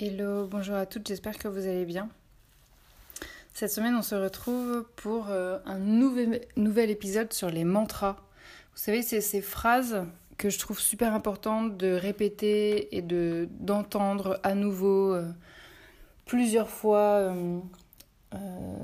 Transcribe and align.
Hello, 0.00 0.46
bonjour 0.46 0.76
à 0.76 0.86
toutes, 0.86 1.08
j'espère 1.08 1.36
que 1.36 1.48
vous 1.48 1.66
allez 1.66 1.84
bien. 1.84 2.08
Cette 3.52 3.72
semaine, 3.72 3.96
on 3.96 4.02
se 4.02 4.14
retrouve 4.14 4.84
pour 4.94 5.26
euh, 5.28 5.58
un 5.66 5.78
nouvel, 5.80 6.90
épisode 6.90 7.32
sur 7.32 7.50
les 7.50 7.64
mantras. 7.64 8.14
Vous 8.74 8.78
savez, 8.80 9.02
c'est 9.02 9.20
ces 9.20 9.40
phrases 9.40 10.04
que 10.36 10.50
je 10.50 10.58
trouve 10.60 10.78
super 10.78 11.14
importantes 11.14 11.76
de 11.76 11.90
répéter 11.94 12.96
et 12.96 13.02
de 13.02 13.48
d'entendre 13.58 14.38
à 14.44 14.54
nouveau 14.54 15.14
euh, 15.14 15.32
plusieurs 16.26 16.70
fois 16.70 17.32
euh, 17.32 17.58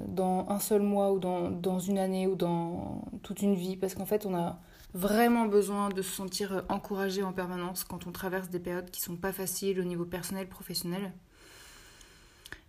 dans 0.08 0.48
un 0.48 0.58
seul 0.58 0.82
mois 0.82 1.12
ou 1.12 1.20
dans, 1.20 1.48
dans, 1.48 1.78
une 1.78 1.98
année 1.98 2.26
ou 2.26 2.34
dans 2.34 3.04
toute 3.22 3.40
une 3.40 3.54
vie. 3.54 3.76
Parce 3.76 3.94
qu'en 3.94 4.06
fait, 4.06 4.26
on 4.26 4.34
a 4.34 4.58
vraiment 4.94 5.46
besoin 5.46 5.88
de 5.88 6.00
se 6.00 6.10
sentir 6.10 6.64
encouragé 6.68 7.22
en 7.22 7.32
permanence 7.32 7.84
quand 7.84 8.06
on 8.06 8.12
traverse 8.12 8.48
des 8.48 8.60
périodes 8.60 8.90
qui 8.90 9.00
sont 9.00 9.16
pas 9.16 9.32
faciles 9.32 9.80
au 9.80 9.84
niveau 9.84 10.04
personnel, 10.04 10.48
professionnel. 10.48 11.12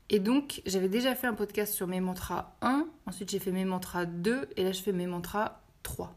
Et 0.10 0.20
donc, 0.20 0.62
j'avais 0.66 0.90
déjà 0.90 1.16
fait 1.16 1.28
un 1.28 1.34
podcast 1.34 1.74
sur 1.74 1.88
mes 1.88 2.00
mantras 2.00 2.56
1, 2.62 2.88
ensuite 3.06 3.30
j'ai 3.32 3.40
fait 3.40 3.52
mes 3.52 3.66
mantras 3.66 4.06
2, 4.06 4.50
et 4.58 4.64
là 4.64 4.72
je 4.72 4.82
fais 4.82 4.92
mes 4.92 5.08
mantras 5.08 5.62
3. 5.84 6.16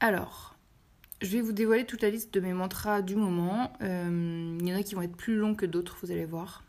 Alors, 0.00 0.56
je 1.20 1.28
vais 1.28 1.40
vous 1.40 1.52
dévoiler 1.52 1.86
toute 1.86 2.02
la 2.02 2.10
liste 2.10 2.34
de 2.34 2.40
mes 2.40 2.52
mantras 2.52 3.02
du 3.02 3.14
moment. 3.14 3.72
Euh, 3.82 4.58
il 4.60 4.68
y 4.68 4.74
en 4.74 4.76
a 4.76 4.82
qui 4.82 4.94
vont 4.94 5.02
être 5.02 5.16
plus 5.16 5.36
longs 5.36 5.54
que 5.54 5.66
d'autres, 5.66 5.96
vous 6.02 6.10
allez 6.10 6.24
voir. 6.24 6.64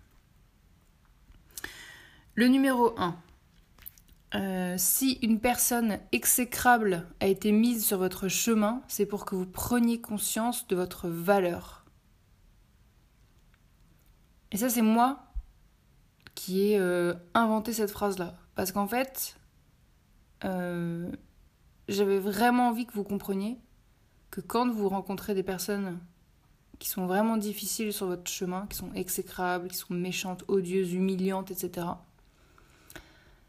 Le 2.36 2.48
numéro 2.48 2.94
1. 3.00 3.16
Euh, 4.36 4.76
si 4.78 5.20
une 5.22 5.40
personne 5.40 6.00
exécrable 6.12 7.08
a 7.20 7.28
été 7.28 7.52
mise 7.52 7.86
sur 7.86 8.00
votre 8.00 8.28
chemin, 8.28 8.82
c'est 8.88 9.06
pour 9.06 9.26
que 9.26 9.36
vous 9.36 9.46
preniez 9.46 10.02
conscience 10.02 10.68
de 10.68 10.76
votre 10.76 11.08
valeur. 11.08 11.86
Et 14.52 14.58
ça, 14.58 14.70
c'est 14.70 14.82
moi 14.82 15.26
qui 16.34 16.62
ai 16.62 16.80
euh, 16.80 17.14
inventé 17.34 17.74
cette 17.74 17.92
phrase-là. 17.92 18.36
Parce 18.56 18.72
qu'en 18.72 18.88
fait, 18.88 19.38
euh, 20.46 21.12
j'avais 21.88 22.20
vraiment 22.20 22.70
envie 22.70 22.86
que 22.86 22.94
vous 22.94 23.04
compreniez 23.04 23.60
que 24.32 24.42
quand 24.42 24.70
vous 24.70 24.90
rencontrez 24.90 25.36
des 25.36 25.44
personnes 25.44 26.00
qui 26.80 26.90
sont 26.90 27.06
vraiment 27.06 27.38
difficiles 27.38 27.94
sur 27.94 28.08
votre 28.08 28.30
chemin, 28.30 28.66
qui 28.68 28.78
sont 28.78 28.92
exécrables, 28.94 29.68
qui 29.70 29.78
sont 29.78 29.94
méchantes, 29.94 30.44
odieuses, 30.48 30.94
humiliantes, 30.94 31.52
etc., 31.52 31.88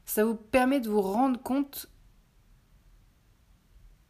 ça 0.05 0.25
vous 0.25 0.35
permet 0.35 0.81
de 0.81 0.89
vous 0.89 1.01
rendre 1.01 1.41
compte 1.41 1.89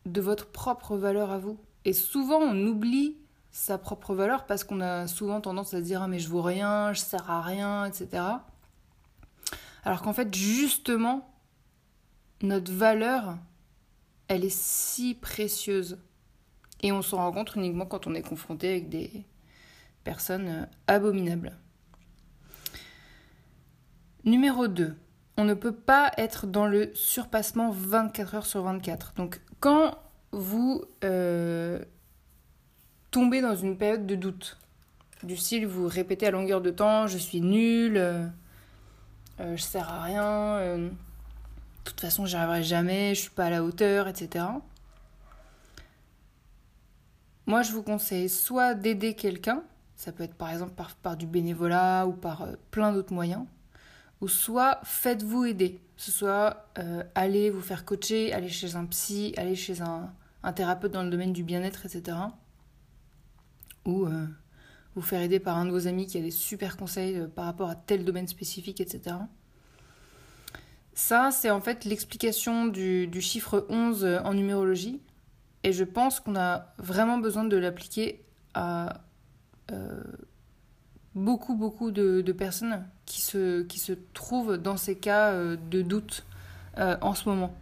de 0.06 0.21
votre 0.21 0.50
propre 0.50 0.97
valeur 0.97 1.31
à 1.31 1.38
vous. 1.38 1.59
Et 1.84 1.93
souvent, 1.93 2.38
on 2.38 2.66
oublie 2.66 3.16
sa 3.55 3.78
propre 3.78 4.15
valeur 4.15 4.47
parce 4.47 4.65
qu'on 4.65 4.81
a 4.81 5.06
souvent 5.06 5.41
tendance 5.41 5.75
à 5.75 5.78
se 5.78 5.84
dire 5.84 6.03
ah, 6.03 6.09
mais 6.09 6.19
je 6.19 6.28
vaux 6.28 6.43
rien, 6.43 6.93
je 6.93 7.00
sers 7.00 7.31
à 7.31 7.41
rien, 7.41 7.84
etc. 7.84 8.22
Alors 9.84 10.03
qu'en 10.03 10.12
fait 10.12 10.34
justement 10.34 11.33
notre 12.43 12.72
valeur 12.72 13.38
elle 14.27 14.44
est 14.44 14.54
si 14.54 15.15
précieuse 15.15 15.99
et 16.83 16.91
on 16.91 17.00
s'en 17.00 17.19
rend 17.19 17.33
compte 17.33 17.54
uniquement 17.54 17.87
quand 17.87 18.09
on 18.09 18.15
est 18.15 18.22
confronté 18.22 18.71
avec 18.71 18.88
des 18.88 19.25
personnes 20.03 20.49
euh, 20.49 20.66
abominables. 20.88 21.56
Numéro 24.25 24.66
2. 24.66 24.97
On 25.37 25.45
ne 25.45 25.55
peut 25.55 25.75
pas 25.75 26.12
être 26.17 26.47
dans 26.47 26.67
le 26.67 26.91
surpassement 26.95 27.71
24 27.71 28.34
heures 28.34 28.47
sur 28.47 28.62
24. 28.62 29.15
Donc 29.17 29.41
quand 29.61 29.99
vous 30.33 30.84
euh, 31.05 31.83
tomber 33.15 33.41
dans 33.41 33.55
une 33.55 33.77
période 33.77 34.06
de 34.06 34.17
doute. 34.17 34.59
Du 35.22 35.37
style, 35.37 35.69
vous 35.69 35.87
répétez 35.87 36.27
à 36.27 36.33
longueur 36.33 36.61
de 36.61 36.71
temps, 36.71 37.06
je 37.06 37.17
suis 37.17 37.41
nul, 37.41 37.97
euh, 37.97 38.27
euh, 39.39 39.56
je 39.56 39.62
sers 39.62 39.89
à 39.89 40.03
rien, 40.03 40.25
euh, 40.25 40.89
de 40.89 40.95
toute 41.84 42.01
façon, 42.01 42.27
j'y 42.27 42.34
arriverai 42.34 42.65
jamais, 42.65 43.15
je 43.15 43.21
suis 43.21 43.31
pas 43.31 43.45
à 43.45 43.51
la 43.51 43.62
hauteur, 43.62 44.09
etc. 44.09 44.47
Moi, 47.47 47.62
je 47.62 47.71
vous 47.71 47.84
conseille 47.84 48.28
soit 48.28 48.75
d'aider 48.75 49.15
quelqu'un, 49.15 49.62
ça 49.95 50.11
peut 50.11 50.25
être 50.25 50.34
par 50.34 50.51
exemple 50.51 50.72
par 51.01 51.16
du 51.16 51.27
bénévolat 51.27 52.09
ou 52.09 52.12
par 52.15 52.49
plein 52.72 52.93
d'autres 52.93 53.15
moyens, 53.15 53.45
ou 54.24 54.28
soit 54.28 54.80
faites-vous 54.84 55.44
aider. 55.44 55.80
Ce 55.96 56.10
soit 56.10 56.66
aller 57.14 57.50
vous 57.50 57.60
faire 57.60 57.84
coacher, 57.84 58.32
aller 58.32 58.48
chez 58.48 58.74
un 58.74 58.86
psy, 58.86 59.34
aller 59.36 59.54
chez 59.54 59.80
un, 59.80 60.12
thérapeute 60.52 60.92
dans 60.92 61.02
le 61.02 61.10
domaine 61.10 61.32
du 61.32 61.44
bien-être, 61.44 61.86
etc 61.86 62.16
ou 63.84 64.06
euh, 64.06 64.26
vous 64.94 65.02
faire 65.02 65.20
aider 65.20 65.40
par 65.40 65.56
un 65.58 65.66
de 65.66 65.70
vos 65.70 65.86
amis 65.86 66.06
qui 66.06 66.18
a 66.18 66.20
des 66.20 66.30
super 66.30 66.76
conseils 66.76 67.18
euh, 67.18 67.26
par 67.26 67.44
rapport 67.46 67.70
à 67.70 67.74
tel 67.74 68.04
domaine 68.04 68.28
spécifique, 68.28 68.80
etc. 68.80 69.16
Ça, 70.94 71.30
c'est 71.30 71.50
en 71.50 71.60
fait 71.60 71.84
l'explication 71.84 72.66
du, 72.66 73.20
chiffre 73.20 73.66
11 73.68 74.04
euh, 74.04 74.18
en 74.20 74.34
numérologie. 74.34 75.00
Et 75.62 75.72
je 75.72 75.84
pense 75.84 76.20
qu'on 76.20 76.36
a 76.36 76.74
vraiment 76.78 77.18
besoin 77.18 77.44
de 77.44 77.56
l'appliquer 77.56 78.22
à 78.52 79.00
beaucoup, 81.14 81.54
beaucoup 81.54 81.91
de, 81.91 82.32
personnes 82.32 82.86
qui 83.06 83.20
se, 83.20 83.62
qui 83.62 83.78
se 83.78 83.92
trouvent 84.12 84.56
dans 84.56 84.76
ces 84.76 84.97
cas 84.97 85.32
de 85.34 85.82
doute 85.82 86.25
en 86.76 87.14
ce 87.14 87.28
moment. 87.28 87.54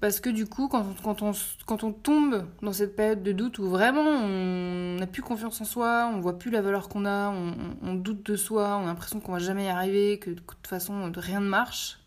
Parce 0.00 0.20
que 0.20 0.28
du 0.28 0.46
coup, 0.46 0.68
quand 0.68 0.84
on, 0.84 0.94
quand, 1.02 1.22
on, 1.22 1.32
quand 1.64 1.82
on 1.82 1.92
tombe 1.92 2.46
dans 2.60 2.72
cette 2.72 2.94
période 2.94 3.22
de 3.22 3.32
doute 3.32 3.58
où 3.58 3.64
vraiment 3.68 4.02
on 4.02 4.96
n'a 4.96 5.06
plus 5.06 5.22
confiance 5.22 5.60
en 5.62 5.64
soi, 5.64 6.10
on 6.14 6.20
voit 6.20 6.38
plus 6.38 6.50
la 6.50 6.60
valeur 6.60 6.90
qu'on 6.90 7.06
a, 7.06 7.30
on, 7.30 7.94
doute 7.94 8.24
de 8.26 8.36
soi, 8.36 8.76
on 8.76 8.82
a 8.82 8.86
l'impression 8.86 9.20
qu'on 9.20 9.32
va 9.32 9.38
jamais 9.38 9.64
y 9.64 9.68
arriver, 9.68 10.18
que 10.18 10.30
de 10.30 10.40
toute 10.40 10.66
façon 10.66 11.10
rien 11.16 11.40
ne 11.40 11.48
marche, 11.48 11.98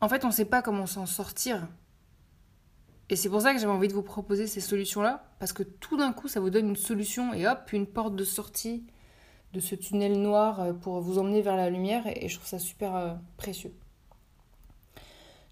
en 0.00 0.08
fait 0.08 0.24
on 0.24 0.28
ne 0.28 0.32
sait 0.32 0.44
pas 0.44 0.62
comment 0.62 0.86
s'en 0.86 1.06
sortir. 1.06 1.68
Et 3.08 3.14
c'est 3.14 3.28
pour 3.28 3.40
ça 3.40 3.54
que 3.54 3.60
j'avais 3.60 3.72
envie 3.72 3.88
de 3.88 3.94
vous 3.94 4.02
proposer 4.02 4.48
ces 4.48 4.60
solutions-là, 4.60 5.25
parce 5.38 5.52
que 5.52 5.62
tout 5.62 5.96
d'un 5.96 6.12
coup 6.12 6.28
ça 6.28 6.40
vous 6.40 6.50
donne 6.50 6.68
une 6.68 6.76
solution 6.76 7.32
et 7.34 7.46
hop, 7.46 7.72
une 7.72 7.86
porte 7.86 8.16
de 8.16 8.24
sortie 8.24 8.84
de 9.52 9.60
ce 9.60 9.74
tunnel 9.74 10.20
noir 10.20 10.60
euh, 10.60 10.72
pour 10.72 11.00
vous 11.00 11.18
emmener 11.18 11.40
vers 11.40 11.56
la 11.56 11.70
lumière, 11.70 12.06
et 12.06 12.28
je 12.28 12.36
trouve 12.36 12.48
ça 12.48 12.58
super 12.58 12.94
euh, 12.94 13.14
précieux. 13.36 13.74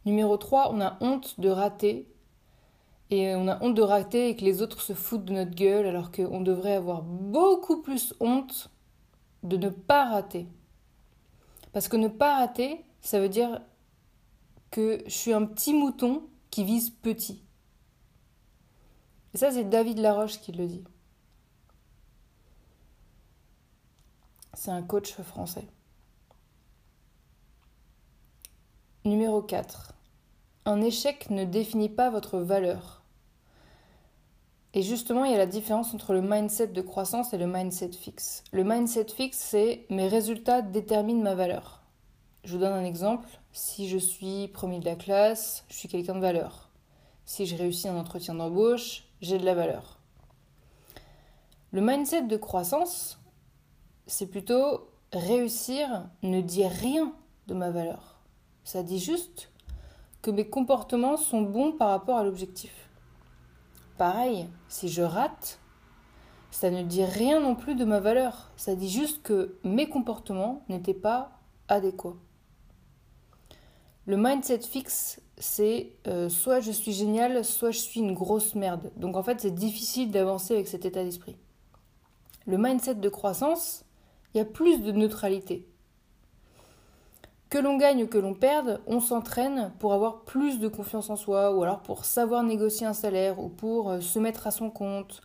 Numéro 0.04 0.36
3, 0.36 0.70
on 0.72 0.80
a 0.80 0.98
honte 1.00 1.40
de 1.40 1.48
rater. 1.48 2.06
Et 3.10 3.34
on 3.34 3.48
a 3.48 3.62
honte 3.62 3.74
de 3.74 3.82
rater 3.82 4.28
et 4.28 4.36
que 4.36 4.44
les 4.44 4.60
autres 4.60 4.80
se 4.80 4.92
foutent 4.92 5.24
de 5.24 5.32
notre 5.32 5.54
gueule 5.54 5.86
alors 5.86 6.10
qu'on 6.10 6.40
devrait 6.40 6.74
avoir 6.74 7.02
beaucoup 7.02 7.80
plus 7.80 8.14
honte 8.18 8.70
de 9.42 9.56
ne 9.56 9.68
pas 9.68 10.06
rater. 10.06 10.46
Parce 11.72 11.88
que 11.88 11.96
ne 11.96 12.08
pas 12.08 12.38
rater, 12.38 12.84
ça 13.00 13.20
veut 13.20 13.28
dire 13.28 13.60
que 14.70 15.02
je 15.06 15.12
suis 15.12 15.32
un 15.32 15.44
petit 15.44 15.74
mouton 15.74 16.24
qui 16.50 16.64
vise 16.64 16.90
petit. 16.90 17.43
Et 19.34 19.38
ça, 19.38 19.50
c'est 19.50 19.64
David 19.64 19.98
Laroche 19.98 20.40
qui 20.40 20.52
le 20.52 20.66
dit. 20.66 20.84
C'est 24.54 24.70
un 24.70 24.82
coach 24.82 25.12
français. 25.22 25.66
Numéro 29.04 29.42
4. 29.42 29.92
Un 30.66 30.80
échec 30.80 31.28
ne 31.30 31.44
définit 31.44 31.88
pas 31.88 32.10
votre 32.10 32.38
valeur. 32.38 33.02
Et 34.72 34.82
justement, 34.82 35.24
il 35.24 35.32
y 35.32 35.34
a 35.34 35.38
la 35.38 35.46
différence 35.46 35.92
entre 35.94 36.14
le 36.14 36.22
mindset 36.22 36.68
de 36.68 36.80
croissance 36.80 37.34
et 37.34 37.38
le 37.38 37.46
mindset 37.46 37.92
fixe. 37.92 38.44
Le 38.52 38.64
mindset 38.64 39.06
fixe, 39.08 39.38
c'est 39.38 39.84
mes 39.90 40.08
résultats 40.08 40.62
déterminent 40.62 41.22
ma 41.22 41.34
valeur. 41.34 41.82
Je 42.44 42.52
vous 42.52 42.58
donne 42.58 42.72
un 42.72 42.84
exemple. 42.84 43.28
Si 43.52 43.88
je 43.88 43.98
suis 43.98 44.48
premier 44.48 44.78
de 44.78 44.84
la 44.84 44.96
classe, 44.96 45.64
je 45.68 45.74
suis 45.74 45.88
quelqu'un 45.88 46.14
de 46.14 46.20
valeur. 46.20 46.70
Si 47.24 47.46
je 47.46 47.56
réussis 47.56 47.88
un 47.88 47.96
entretien 47.96 48.34
d'embauche, 48.34 49.04
j'ai 49.24 49.38
de 49.38 49.44
la 49.44 49.54
valeur. 49.54 49.98
Le 51.72 51.80
mindset 51.80 52.22
de 52.22 52.36
croissance, 52.36 53.18
c'est 54.06 54.26
plutôt 54.26 54.88
réussir 55.12 56.06
ne 56.22 56.40
dit 56.40 56.66
rien 56.66 57.12
de 57.46 57.54
ma 57.54 57.70
valeur. 57.70 58.20
Ça 58.64 58.82
dit 58.82 58.98
juste 58.98 59.50
que 60.22 60.30
mes 60.30 60.48
comportements 60.48 61.16
sont 61.16 61.42
bons 61.42 61.72
par 61.72 61.88
rapport 61.88 62.18
à 62.18 62.24
l'objectif. 62.24 62.90
Pareil, 63.96 64.46
si 64.68 64.88
je 64.88 65.02
rate, 65.02 65.58
ça 66.50 66.70
ne 66.70 66.82
dit 66.82 67.04
rien 67.04 67.40
non 67.40 67.54
plus 67.54 67.74
de 67.74 67.84
ma 67.84 68.00
valeur. 68.00 68.52
Ça 68.56 68.74
dit 68.74 68.90
juste 68.90 69.22
que 69.22 69.58
mes 69.64 69.88
comportements 69.88 70.64
n'étaient 70.68 70.94
pas 70.94 71.40
adéquats. 71.68 72.16
Le 74.06 74.18
mindset 74.18 74.60
fixe, 74.60 75.20
c'est 75.38 75.92
euh, 76.06 76.28
soit 76.28 76.60
je 76.60 76.70
suis 76.70 76.92
génial, 76.92 77.44
soit 77.44 77.70
je 77.70 77.78
suis 77.78 78.00
une 78.00 78.14
grosse 78.14 78.54
merde. 78.54 78.90
Donc 78.96 79.16
en 79.16 79.22
fait, 79.22 79.40
c'est 79.40 79.54
difficile 79.54 80.10
d'avancer 80.10 80.54
avec 80.54 80.68
cet 80.68 80.84
état 80.84 81.02
d'esprit. 81.02 81.36
Le 82.46 82.58
mindset 82.58 82.96
de 82.96 83.08
croissance, 83.08 83.84
il 84.32 84.38
y 84.38 84.40
a 84.40 84.44
plus 84.44 84.82
de 84.82 84.92
neutralité. 84.92 85.66
Que 87.48 87.58
l'on 87.58 87.76
gagne 87.76 88.04
ou 88.04 88.06
que 88.06 88.18
l'on 88.18 88.34
perde, 88.34 88.80
on 88.86 89.00
s'entraîne 89.00 89.72
pour 89.78 89.92
avoir 89.92 90.24
plus 90.24 90.58
de 90.58 90.68
confiance 90.68 91.08
en 91.10 91.16
soi, 91.16 91.54
ou 91.54 91.62
alors 91.62 91.80
pour 91.82 92.04
savoir 92.04 92.42
négocier 92.42 92.86
un 92.86 92.92
salaire, 92.92 93.38
ou 93.38 93.48
pour 93.48 93.90
euh, 93.90 94.00
se 94.00 94.18
mettre 94.18 94.46
à 94.46 94.50
son 94.50 94.70
compte, 94.70 95.22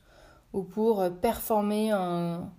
ou 0.53 0.63
pour 0.63 1.01
euh, 1.01 1.09
performer 1.09 1.91
un, 1.91 2.51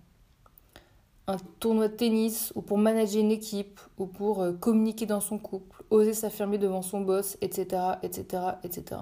un 1.30 1.36
tournoi 1.58 1.88
de 1.88 1.94
tennis, 1.94 2.52
ou 2.54 2.62
pour 2.62 2.78
manager 2.78 3.20
une 3.20 3.30
équipe, 3.30 3.80
ou 3.98 4.06
pour 4.06 4.42
euh, 4.42 4.52
communiquer 4.52 5.06
dans 5.06 5.20
son 5.20 5.38
couple, 5.38 5.84
oser 5.90 6.12
s'affirmer 6.12 6.58
devant 6.58 6.82
son 6.82 7.00
boss, 7.00 7.36
etc., 7.40 7.82
etc., 8.02 8.42
etc. 8.62 9.00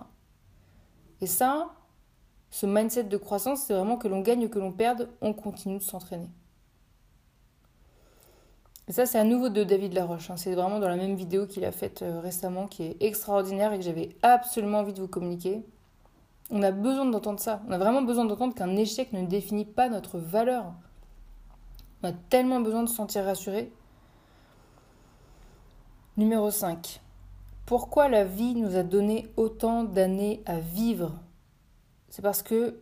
Et 1.21 1.27
ça, 1.27 1.71
ce 2.51 2.67
mindset 2.67 3.05
de 3.05 3.17
croissance, 3.17 3.63
c'est 3.63 3.75
vraiment 3.75 3.97
que 3.97 4.09
l'on 4.09 4.21
gagne 4.21 4.47
ou 4.47 4.49
que 4.49 4.59
l'on 4.59 4.73
perde, 4.73 5.09
on 5.21 5.33
continue 5.33 5.79
de 5.79 5.83
s'entraîner. 5.83 6.31
Et 8.89 8.93
ça, 8.93 9.05
c'est 9.05 9.19
à 9.19 9.25
nouveau 9.25 9.51
de 9.51 9.65
David 9.65 9.93
Laroche. 9.93 10.31
Hein. 10.31 10.37
C'est 10.39 10.55
vraiment 10.55 10.79
dans 10.79 10.89
la 10.89 10.97
même 10.97 11.15
vidéo 11.15 11.47
qu'il 11.47 11.65
a 11.67 11.73
faite 11.73 12.01
euh, 12.03 12.21
récemment, 12.21 12.67
qui 12.67 12.85
est 12.85 12.97
extraordinaire 13.01 13.73
et 13.73 13.79
que 13.79 13.85
j'avais 13.85 14.17
absolument 14.23 14.79
envie 14.79 14.95
de 14.95 15.01
vous 15.01 15.09
communiquer. 15.09 15.63
On 16.51 16.63
a 16.63 16.71
besoin 16.71 17.05
d'entendre 17.05 17.39
ça. 17.39 17.61
On 17.69 17.73
a 17.73 17.79
vraiment 17.79 18.01
besoin 18.01 18.25
d'entendre 18.25 18.55
qu'un 18.55 18.75
échec 18.77 19.13
ne 19.13 19.27
définit 19.27 19.67
pas 19.67 19.91
notre 19.91 20.17
valeur. 20.17 20.73
On 22.03 22.09
a 22.09 22.13
tellement 22.13 22.61
besoin 22.61 22.85
de 22.85 22.89
se 22.89 22.95
sentir 22.95 23.25
rassuré. 23.25 23.73
Numéro 26.17 26.51
5. 26.51 27.01
Pourquoi 27.67 28.09
la 28.09 28.25
vie 28.25 28.55
nous 28.55 28.77
a 28.77 28.83
donné 28.83 29.31
autant 29.37 29.85
d'années 29.85 30.43
à 30.47 30.61
vivre? 30.61 31.13
C'est 32.09 32.23
parce 32.23 32.43
que 32.43 32.81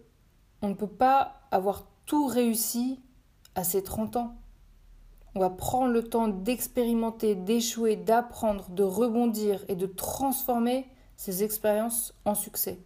on 0.62 0.68
ne 0.68 0.74
peut 0.74 0.86
pas 0.86 1.40
avoir 1.50 1.84
tout 2.06 2.26
réussi 2.26 3.00
à 3.54 3.64
ses 3.64 3.82
30 3.82 4.16
ans. 4.16 4.36
On 5.34 5.40
va 5.40 5.50
prendre 5.50 5.92
le 5.92 6.02
temps 6.02 6.28
d'expérimenter, 6.28 7.34
d'échouer, 7.34 7.96
d'apprendre, 7.96 8.68
de 8.70 8.82
rebondir 8.82 9.64
et 9.68 9.76
de 9.76 9.86
transformer 9.86 10.88
ces 11.16 11.42
expériences 11.42 12.14
en 12.24 12.34
succès. 12.34 12.78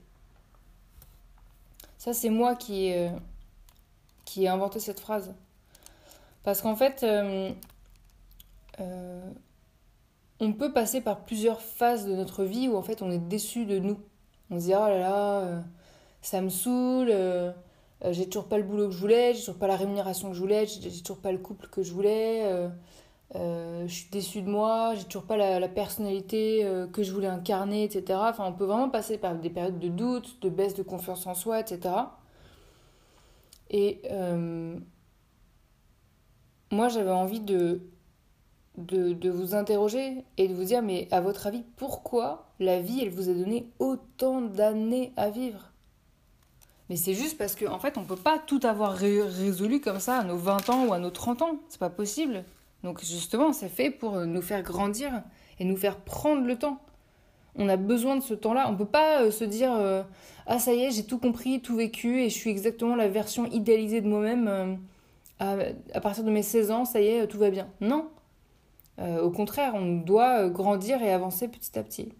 Ça, 1.98 2.12
c'est 2.12 2.30
moi 2.30 2.56
qui, 2.56 2.92
euh, 2.92 3.10
qui 4.24 4.44
ai 4.44 4.48
inventé 4.48 4.80
cette 4.80 5.00
phrase. 5.00 5.34
Parce 6.42 6.62
qu'en 6.62 6.76
fait, 6.76 7.02
euh, 7.02 7.52
euh, 8.80 9.30
on 10.40 10.52
peut 10.52 10.72
passer 10.72 11.00
par 11.00 11.24
plusieurs 11.24 11.60
phases 11.60 12.06
de 12.06 12.14
notre 12.14 12.44
vie 12.44 12.68
où 12.68 12.76
en 12.76 12.82
fait 12.82 13.02
on 13.02 13.10
est 13.10 13.18
déçu 13.18 13.66
de 13.66 13.78
nous. 13.78 14.00
On 14.50 14.58
se 14.58 14.64
dit 14.66 14.74
oh 14.74 14.88
là 14.88 14.98
là, 14.98 15.62
ça 16.22 16.40
me 16.40 16.48
saoule, 16.48 17.10
euh, 18.04 18.12
j'ai 18.12 18.26
toujours 18.26 18.48
pas 18.48 18.56
le 18.56 18.64
boulot 18.64 18.86
que 18.86 18.94
je 18.94 18.98
voulais, 18.98 19.34
j'ai 19.34 19.40
toujours 19.40 19.56
pas 19.56 19.66
la 19.66 19.76
rémunération 19.76 20.28
que 20.30 20.34
je 20.34 20.40
voulais, 20.40 20.66
j'ai 20.66 21.02
toujours 21.02 21.20
pas 21.20 21.32
le 21.32 21.38
couple 21.38 21.68
que 21.68 21.82
je 21.82 21.92
voulais, 21.92 22.44
euh, 22.44 22.68
euh, 23.34 23.86
je 23.86 23.92
suis 23.92 24.10
déçue 24.10 24.40
de 24.40 24.48
moi, 24.48 24.94
j'ai 24.96 25.04
toujours 25.04 25.24
pas 25.24 25.36
la, 25.36 25.68
personnalité 25.68 26.66
que 26.92 27.02
je 27.02 27.12
voulais 27.12 27.28
incarner, 27.28 27.84
etc. 27.84 28.18
Enfin, 28.22 28.44
on 28.46 28.52
peut 28.52 28.64
vraiment 28.64 28.88
passer 28.88 29.18
par 29.18 29.34
des 29.34 29.50
périodes 29.50 29.78
de 29.78 29.88
doute, 29.88 30.40
de 30.40 30.48
baisse 30.48 30.74
de 30.74 30.82
confiance 30.82 31.26
en 31.26 31.34
soi, 31.34 31.60
etc. 31.60 31.94
Et 33.70 34.00
moi, 36.70 36.88
j'avais 36.88 37.10
envie 37.10 37.40
de, 37.40 37.80
vous 38.76 39.54
interroger 39.54 40.24
et 40.36 40.48
de 40.48 40.54
vous 40.54 40.64
dire, 40.64 40.82
mais 40.82 41.08
à 41.10 41.20
votre 41.20 41.46
avis, 41.46 41.64
pourquoi 41.76 42.46
la 42.58 42.80
vie, 42.80 43.00
elle 43.02 43.10
vous 43.10 43.28
a 43.28 43.34
donné 43.34 43.66
autant 43.78 44.40
d'années 44.40 45.12
à 45.16 45.30
vivre? 45.30 45.72
Mais 46.88 46.96
c'est 46.96 47.14
juste 47.14 47.38
parce 47.38 47.54
qu'en 47.54 47.72
en 47.72 47.78
fait, 47.78 47.96
on 47.98 48.00
ne 48.00 48.06
peut 48.06 48.16
pas 48.16 48.38
tout 48.38 48.60
avoir 48.64 48.94
résolu 48.94 49.80
comme 49.80 50.00
ça 50.00 50.18
à 50.18 50.24
nos 50.24 50.36
20 50.36 50.70
ans 50.70 50.86
ou 50.86 50.92
à 50.92 50.98
nos 50.98 51.10
30 51.10 51.42
ans. 51.42 51.60
C'est 51.68 51.78
pas 51.78 51.90
possible. 51.90 52.44
Donc 52.82 53.00
justement, 53.04 53.52
c'est 53.52 53.68
fait 53.68 53.90
pour 53.90 54.16
nous 54.26 54.42
faire 54.42 54.62
grandir 54.62 55.22
et 55.60 55.64
nous 55.64 55.76
faire 55.76 55.96
prendre 55.98 56.44
le 56.44 56.58
temps. 56.58 56.80
On 57.56 57.68
a 57.68 57.76
besoin 57.76 58.16
de 58.16 58.22
ce 58.22 58.34
temps-là. 58.34 58.68
On 58.68 58.72
ne 58.72 58.76
peut 58.76 58.84
pas 58.86 59.22
euh, 59.22 59.30
se 59.30 59.44
dire 59.44 59.72
euh, 59.72 60.02
Ah, 60.46 60.58
ça 60.58 60.72
y 60.72 60.80
est, 60.82 60.90
j'ai 60.90 61.04
tout 61.04 61.18
compris, 61.18 61.60
tout 61.60 61.76
vécu 61.76 62.22
et 62.22 62.30
je 62.30 62.34
suis 62.34 62.50
exactement 62.50 62.96
la 62.96 63.08
version 63.08 63.46
idéalisée 63.46 64.00
de 64.00 64.08
moi-même 64.08 64.48
euh, 64.48 64.74
à, 65.40 66.00
partir 66.00 66.22
de 66.22 66.30
mes 66.30 66.42
16 66.42 66.70
ans, 66.70 66.84
ça 66.84 67.00
y 67.00 67.08
est, 67.08 67.26
tout 67.26 67.38
va 67.38 67.50
bien. 67.50 67.68
Non. 67.80 68.08
au 68.98 69.30
contraire, 69.30 69.72
on 69.74 69.96
doit 69.96 70.48
grandir 70.48 71.02
et 71.02 71.12
avancer 71.12 71.48
petit 71.48 71.78
à 71.78 71.82
petit. 71.82 72.12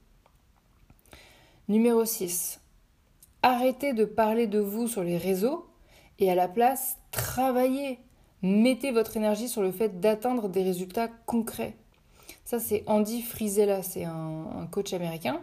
Numéro 1.69 2.05
6 2.05 2.61
Arrêtez 3.43 3.93
de 3.93 4.05
parler 4.05 4.47
de 4.47 4.59
vous 4.59 4.89
sur 4.89 5.05
les 5.05 5.17
réseaux 5.17 5.67
et 6.19 6.31
à 6.31 6.35
la 6.35 6.49
place, 6.49 6.99
travaillez. 7.11 7.99
Mettez 8.43 8.91
votre 8.91 9.17
énergie 9.17 9.49
sur 9.49 9.63
le 9.63 9.73
fait 9.73 10.01
d'atteindre 10.01 10.49
des 10.49 10.63
résultats 10.63 11.09
concrets. 11.27 11.77
Ça, 12.45 12.59
c'est 12.59 12.83
Andy 12.87 13.23
Frisella, 13.23 13.83
c'est 13.83 14.05
un, 14.05 14.67
coach 14.71 14.93
américain. 14.93 15.41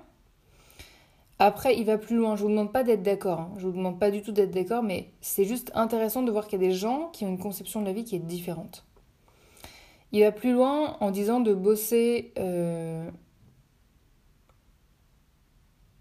Après, 1.40 1.78
il 1.78 1.86
va 1.86 1.98
plus 1.98 2.16
loin. 2.16 2.36
Je 2.36 2.44
ne 2.44 2.48
vous 2.48 2.52
demande 2.52 2.74
pas 2.74 2.84
d'être 2.84 3.04
d'accord. 3.04 3.40
Hein. 3.42 3.54
Je 3.58 3.68
vous 3.68 3.74
demande 3.74 4.00
pas 4.00 4.10
du 4.12 4.22
tout 4.22 4.32
d'être 4.32 4.52
d'accord, 4.52 4.84
mais 4.84 5.14
c'est 5.22 5.46
juste 5.46 5.72
intéressant 5.76 6.24
de 6.24 6.32
voir 6.32 6.48
qu'il 6.48 6.62
y 6.62 6.66
a 6.66 6.68
des 6.68 6.74
gens 6.74 7.10
qui 7.14 7.26
ont 7.26 7.30
une 7.30 7.40
conception 7.40 7.82
de 7.82 7.86
la 7.86 7.94
vie 7.94 8.04
qui 8.04 8.16
est 8.16 8.20
différente. 8.20 8.86
Il 10.12 10.24
va 10.24 10.32
plus 10.32 10.54
loin 10.54 10.98
en 11.00 11.12
disant 11.12 11.40
de 11.40 11.54
bosser 11.54 12.34
euh, 12.40 13.10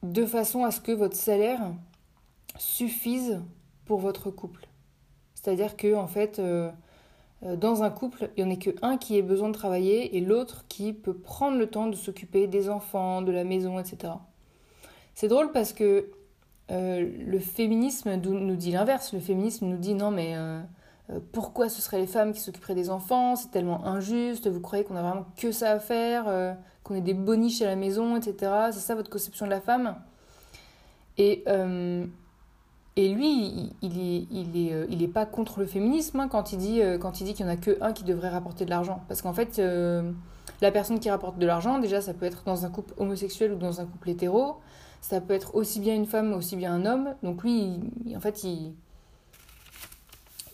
de 0.02 0.25
façon 0.25 0.64
à 0.64 0.71
ce 0.71 0.81
que 0.81 0.93
votre 0.93 1.16
salaire 1.16 1.61
suffise 2.57 3.40
pour 3.85 3.99
votre 3.99 4.31
couple. 4.31 4.69
C'est-à-dire 5.35 5.76
que 5.76 5.95
en 5.95 6.07
fait, 6.07 6.38
euh, 6.38 6.71
euh, 7.43 7.57
dans 7.57 7.83
un 7.83 7.90
couple, 7.90 8.31
il 8.37 8.45
n'y 8.45 8.50
en 8.50 8.55
a 8.55 8.57
qu'un 8.57 8.97
qui 8.97 9.16
ait 9.16 9.23
besoin 9.23 9.49
de 9.49 9.55
travailler 9.55 10.16
et 10.16 10.21
l'autre 10.21 10.64
qui 10.69 10.93
peut 10.93 11.16
prendre 11.16 11.59
le 11.59 11.69
temps 11.69 11.88
de 11.88 11.97
s'occuper 11.97 12.47
des 12.47 12.71
enfants, 12.71 13.23
de 13.23 13.33
la 13.33 13.45
maison, 13.45 13.78
etc. 13.78 14.14
C'est 15.16 15.26
drôle 15.26 15.50
parce 15.50 15.73
que 15.73 16.06
euh, 16.70 17.11
le 17.26 17.38
féminisme 17.40 18.14
nous 18.14 18.54
dit 18.54 18.70
l'inverse. 18.70 19.12
Le 19.12 19.18
féminisme 19.18 19.66
nous 19.66 19.76
dit 19.76 19.94
non 19.94 20.12
mais 20.12 20.37
pourquoi 21.32 21.68
ce 21.68 21.82
seraient 21.82 21.99
les 21.99 22.06
femmes 22.06 22.32
qui 22.32 22.40
s'occuperaient 22.40 22.76
des 22.76 22.88
enfants? 22.88 23.35
C'est 23.35 23.50
tellement 23.50 23.85
injuste. 23.85 24.46
Vous 24.46 24.61
croyez 24.61 24.85
qu'on 24.85 24.94
a 24.94 25.02
vraiment 25.02 25.26
que 25.37 25.50
ça 25.50 25.73
à 25.73 25.80
faire 25.80 26.56
Qu'on 26.85 26.94
est 26.94 27.00
des 27.00 27.14
boniches 27.14 27.62
à 27.62 27.66
la 27.66 27.76
maison, 27.76 28.16
etc. 28.16 28.52
C'est 28.70 28.78
ça 28.78 28.94
votre 28.94 29.11
conception 29.11 29.46
de 29.46 29.50
la 29.50 29.61
femme? 29.61 29.96
Et 31.18 31.42
et 32.99 33.11
lui, 33.11 33.75
il 33.82 33.99
est, 34.00 34.26
il 34.30 34.56
est, 34.56 34.73
euh, 34.73 34.87
il 34.88 35.02
est 35.02 35.08
pas 35.08 35.26
contre 35.26 35.61
le 35.61 35.66
féminisme 35.66 36.18
hein, 36.18 36.28
quand 36.28 36.52
il 36.52 36.58
dit, 36.58 36.80
euh, 36.80 36.99
qu'il 36.99 37.37
n'y 37.37 37.44
en 37.44 37.52
a 37.52 37.56
que 37.56 37.76
un 37.82 37.92
qui 37.92 38.04
devrait 38.04 38.30
rapporter 38.30 38.64
de 38.64 38.70
l'argent. 38.70 39.02
Parce 39.06 39.20
qu'en 39.20 39.35
fait, 39.35 39.58
euh, 39.58 40.11
la 40.62 40.73
personne 40.73 40.99
qui 40.99 41.11
rapporte 41.11 41.38
de 41.38 41.44
l'argent, 41.44 41.78
déjà, 41.78 42.00
ça 42.00 42.14
peut 42.14 42.25
être 42.25 42.42
dans 42.46 42.64
un 42.64 42.70
couple 42.70 42.94
homosexuel 42.96 43.52
ou 43.52 43.56
dans 43.56 43.82
un 43.82 43.85
couple 43.85 44.08
hétéro. 44.11 44.56
Ça 45.09 45.21
peut 45.21 45.35
être 45.35 45.55
aussi 45.55 45.79
bien 45.79 45.95
une 45.95 46.07
femme, 46.07 46.33
aussi 46.33 46.57
bien 46.57 46.73
un 46.73 46.85
homme. 46.85 47.15
Donc 47.23 47.43
lui, 47.43 47.79
en 48.17 48.21
fait, 48.21 48.43
il, 48.43 48.75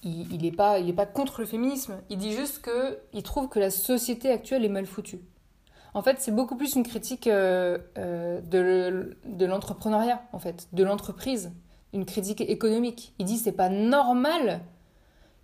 il, 0.02 0.32
il 0.34 0.44
est 0.44 0.52
pas, 0.52 0.78
il 0.78 0.94
pas 0.94 1.06
contre 1.06 1.40
le 1.40 1.46
féminisme. 1.46 1.94
Il 2.10 2.18
dit 2.18 2.32
juste 2.32 2.60
que 2.60 2.98
il 3.14 3.22
trouve 3.22 3.48
que 3.48 3.58
la 3.58 3.70
société 3.70 4.30
actuelle 4.30 4.64
est 4.64 4.68
mal 4.68 4.86
foutue. 4.86 5.20
En 5.94 6.02
fait, 6.02 6.20
c'est 6.20 6.32
beaucoup 6.32 6.56
plus 6.56 6.74
une 6.74 6.82
critique 6.82 7.28
de, 7.28 7.80
de 9.24 9.46
l'entrepreneuriat, 9.46 10.22
en 10.32 10.38
fait, 10.38 10.68
de 10.72 10.84
l'entreprise 10.84 11.52
une 11.92 12.06
critique 12.06 12.40
économique. 12.40 13.14
Il 13.18 13.26
dit 13.26 13.38
c'est 13.38 13.52
pas 13.52 13.68
normal 13.68 14.60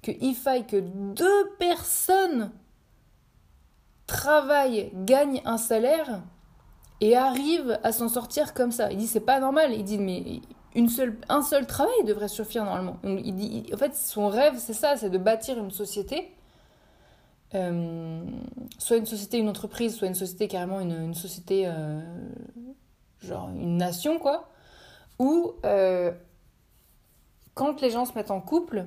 qu'il 0.02 0.34
faille 0.34 0.66
que 0.66 0.76
deux 0.76 1.50
personnes 1.58 2.50
travaillent, 4.06 4.90
gagnent 4.94 5.42
un 5.44 5.58
salaire 5.58 6.22
et 7.00 7.16
arrivent 7.16 7.78
à 7.82 7.92
s'en 7.92 8.08
sortir 8.08 8.54
comme 8.54 8.72
ça. 8.72 8.90
Il 8.90 8.98
dit 8.98 9.06
c'est 9.06 9.20
pas 9.20 9.40
normal. 9.40 9.72
Il 9.72 9.84
dit 9.84 9.98
mais 9.98 10.40
une 10.74 10.88
seule, 10.88 11.16
un 11.28 11.42
seul 11.42 11.66
travail 11.66 12.04
devrait 12.04 12.28
suffire 12.28 12.64
normalement. 12.64 12.98
il 13.04 13.34
dit, 13.34 13.66
en 13.72 13.76
fait, 13.76 13.94
son 13.94 14.28
rêve, 14.28 14.54
c'est 14.58 14.74
ça, 14.74 14.96
c'est 14.96 15.10
de 15.10 15.18
bâtir 15.18 15.58
une 15.58 15.70
société, 15.70 16.30
euh, 17.54 18.22
soit 18.78 18.98
une 18.98 19.06
société, 19.06 19.38
une 19.38 19.48
entreprise, 19.48 19.96
soit 19.96 20.08
une 20.08 20.14
société 20.14 20.46
carrément 20.48 20.80
une, 20.80 20.92
une 20.92 21.14
société, 21.14 21.64
euh, 21.66 22.00
genre 23.20 23.48
une 23.48 23.76
nation, 23.76 24.18
quoi, 24.18 24.48
où 25.18 25.54
euh, 25.64 26.12
quand 27.54 27.80
les 27.80 27.90
gens 27.90 28.04
se 28.04 28.12
mettent 28.14 28.30
en 28.30 28.40
couple, 28.40 28.86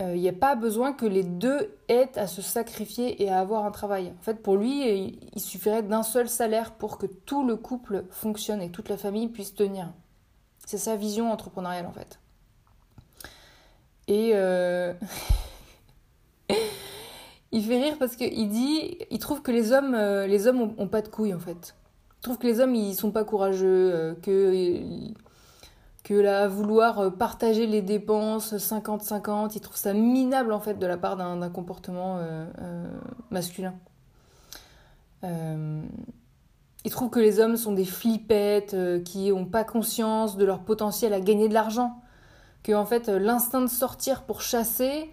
il 0.00 0.20
n'y 0.20 0.28
a 0.28 0.32
pas 0.32 0.54
besoin 0.54 0.92
que 0.92 1.06
les 1.06 1.24
deux 1.24 1.74
aient 1.88 2.16
à 2.16 2.26
se 2.26 2.40
sacrifier 2.40 3.22
et 3.22 3.30
à 3.30 3.40
avoir 3.40 3.64
un 3.64 3.70
travail. 3.70 4.12
En 4.18 4.22
fait, 4.22 4.42
pour 4.42 4.56
lui, 4.56 5.18
il 5.34 5.40
suffirait 5.40 5.82
d'un 5.82 6.02
seul 6.02 6.28
salaire 6.28 6.72
pour 6.74 6.98
que 6.98 7.06
tout 7.06 7.46
le 7.46 7.56
couple 7.56 8.04
fonctionne 8.10 8.62
et 8.62 8.70
toute 8.70 8.88
la 8.88 8.96
famille 8.96 9.28
puisse 9.28 9.54
tenir. 9.54 9.92
C'est 10.66 10.78
sa 10.78 10.96
vision 10.96 11.32
entrepreneuriale 11.32 11.86
en 11.86 11.92
fait. 11.92 12.20
Et 14.08 14.32
euh, 14.34 14.92
il 17.52 17.64
fait 17.64 17.82
rire 17.82 17.96
parce 17.98 18.16
qu'il 18.16 18.48
dit, 18.48 18.98
il 19.10 19.18
trouve 19.18 19.42
que 19.42 19.50
les 19.50 19.72
hommes, 19.72 19.94
euh, 19.94 20.26
les 20.26 20.44
pas 20.90 21.02
de 21.02 21.08
couilles 21.08 21.34
en 21.34 21.38
fait. 21.38 21.74
Il 22.18 22.22
trouve 22.22 22.38
que 22.38 22.46
les 22.46 22.60
hommes 22.60 22.74
ils 22.74 22.94
sont 22.94 23.12
pas 23.12 23.24
courageux, 23.24 23.92
euh, 23.94 24.14
que 24.14 24.70
que 26.08 26.14
là 26.14 26.48
vouloir 26.48 27.12
partager 27.12 27.66
les 27.66 27.82
dépenses 27.82 28.54
50-50, 28.54 29.52
il 29.54 29.60
trouve 29.60 29.76
ça 29.76 29.92
minable 29.92 30.52
en 30.52 30.60
fait 30.60 30.78
de 30.78 30.86
la 30.86 30.96
part 30.96 31.16
d'un 31.16 31.50
comportement 31.50 32.18
masculin. 33.30 33.74
Ils 36.84 36.90
trouvent 36.90 37.10
que 37.10 37.20
les 37.20 37.40
hommes 37.40 37.56
sont 37.56 37.72
des 37.72 37.84
flippettes, 37.84 38.74
euh, 38.74 39.00
qui 39.00 39.30
n'ont 39.30 39.44
pas 39.44 39.64
conscience 39.64 40.36
de 40.36 40.44
leur 40.44 40.60
potentiel 40.60 41.12
à 41.12 41.20
gagner 41.20 41.48
de 41.48 41.54
l'argent. 41.54 42.00
Que 42.62 42.72
en 42.72 42.86
fait, 42.86 43.08
euh, 43.08 43.18
l'instinct 43.18 43.60
de 43.60 43.66
sortir 43.66 44.22
pour 44.22 44.40
chasser 44.40 45.10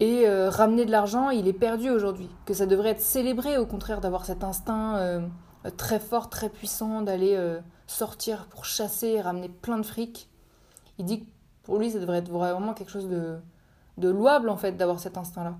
et 0.00 0.26
euh, 0.26 0.48
ramener 0.48 0.86
de 0.86 0.90
l'argent, 0.90 1.30
il 1.30 1.48
est 1.48 1.52
perdu 1.52 1.90
aujourd'hui. 1.90 2.30
Que 2.46 2.54
ça 2.54 2.66
devrait 2.66 2.90
être 2.90 3.00
célébré, 3.00 3.58
au 3.58 3.66
contraire, 3.66 4.00
d'avoir 4.00 4.24
cet 4.24 4.44
instinct 4.44 5.20
très 5.76 6.00
fort, 6.00 6.28
très 6.30 6.48
puissant, 6.48 7.02
d'aller 7.02 7.36
sortir 7.86 8.46
pour 8.46 8.64
chasser 8.64 9.08
et 9.08 9.20
ramener 9.20 9.48
plein 9.48 9.78
de 9.78 9.84
fric. 9.84 10.28
Il 10.98 11.04
dit 11.04 11.20
que 11.20 11.26
pour 11.62 11.78
lui, 11.78 11.90
ça 11.90 11.98
devrait 11.98 12.18
être 12.18 12.30
vraiment 12.30 12.74
quelque 12.74 12.90
chose 12.90 13.08
de, 13.08 14.08
louable, 14.08 14.48
en 14.48 14.56
fait, 14.56 14.72
d'avoir 14.72 15.00
cet 15.00 15.16
instinct-là. 15.16 15.56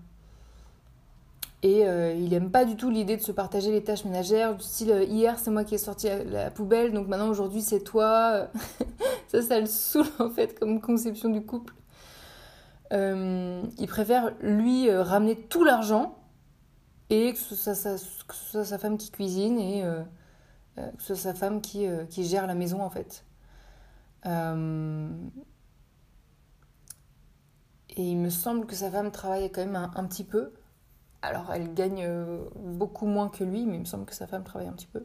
Et 1.64 1.86
euh, 1.86 2.12
il 2.12 2.34
aime 2.34 2.50
pas 2.50 2.64
du 2.64 2.74
tout 2.74 2.90
l'idée 2.90 3.16
de 3.16 3.22
se 3.22 3.30
partager 3.30 3.70
les 3.70 3.84
tâches 3.84 4.04
ménagères, 4.04 4.56
du 4.56 4.64
style 4.64 4.90
euh, 4.90 5.04
hier 5.04 5.38
c'est 5.38 5.52
moi 5.52 5.62
qui 5.62 5.76
ai 5.76 5.78
sorti 5.78 6.08
la 6.26 6.50
poubelle, 6.50 6.92
donc 6.92 7.06
maintenant 7.06 7.28
aujourd'hui 7.28 7.62
c'est 7.62 7.84
toi. 7.84 8.48
ça, 9.28 9.42
ça 9.42 9.60
le 9.60 9.66
saoule 9.66 10.06
en 10.18 10.28
fait 10.28 10.58
comme 10.58 10.80
conception 10.80 11.28
du 11.28 11.40
couple. 11.40 11.74
Euh, 12.92 13.62
il 13.78 13.86
préfère 13.86 14.32
lui 14.40 14.90
ramener 14.90 15.36
tout 15.36 15.62
l'argent 15.62 16.18
et 17.10 17.32
que 17.32 17.38
ce, 17.38 17.54
soit 17.54 17.74
sa, 18.64 18.78
femme 18.78 18.96
qui 18.96 19.10
cuisine 19.10 19.58
et 19.58 19.82
que 20.76 21.02
ce 21.02 21.14
soit 21.14 21.32
sa 21.32 21.34
femme 21.34 21.60
qui, 21.60 21.86
qui 22.08 22.24
gère 22.24 22.46
la 22.46 22.54
maison 22.54 22.82
en 22.82 22.90
fait. 22.90 23.24
Et 27.96 28.10
il 28.10 28.16
me 28.16 28.30
semble 28.30 28.66
que 28.66 28.74
sa 28.74 28.90
femme 28.90 29.10
travaille 29.10 29.50
quand 29.50 29.64
même 29.64 29.76
un 29.76 30.04
petit 30.04 30.24
peu. 30.24 30.52
Alors, 31.22 31.52
elle 31.54 31.72
gagne 31.72 32.04
euh, 32.04 32.44
beaucoup 32.56 33.06
moins 33.06 33.28
que 33.28 33.44
lui, 33.44 33.64
mais 33.64 33.76
il 33.76 33.80
me 33.80 33.84
semble 33.84 34.04
que 34.06 34.14
sa 34.14 34.26
femme 34.26 34.42
travaille 34.42 34.66
un 34.66 34.72
petit 34.72 34.88
peu. 34.88 35.04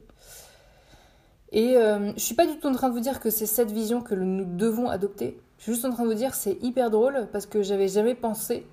Et 1.51 1.77
euh, 1.77 2.12
je 2.16 2.20
suis 2.20 2.34
pas 2.34 2.48
du 2.48 2.58
tout 2.58 2.68
en 2.68 2.74
train 2.74 2.89
de 2.89 2.94
vous 2.94 3.00
dire 3.00 3.20
que 3.20 3.30
c'est 3.30 3.46
cette 3.46 3.72
vision 3.72 4.01
que 4.01 4.16
nous 4.16 4.46
devons 4.46 4.89
adopter. 4.89 5.39
Je 5.58 5.63
suis 5.63 5.74
juste 5.74 5.86
en 5.86 5.92
train 5.92 6.04
de 6.04 6.10
vous 6.10 6.16
dire 6.16 6.32
que 6.32 6.38
c'est 6.38 6.58
hyper 6.63 6.89
drôle 6.89 7.27
parce 7.32 7.46
que 7.46 7.62
j'avais 7.62 7.88
jamais 7.88 8.16
pensé 8.16 8.68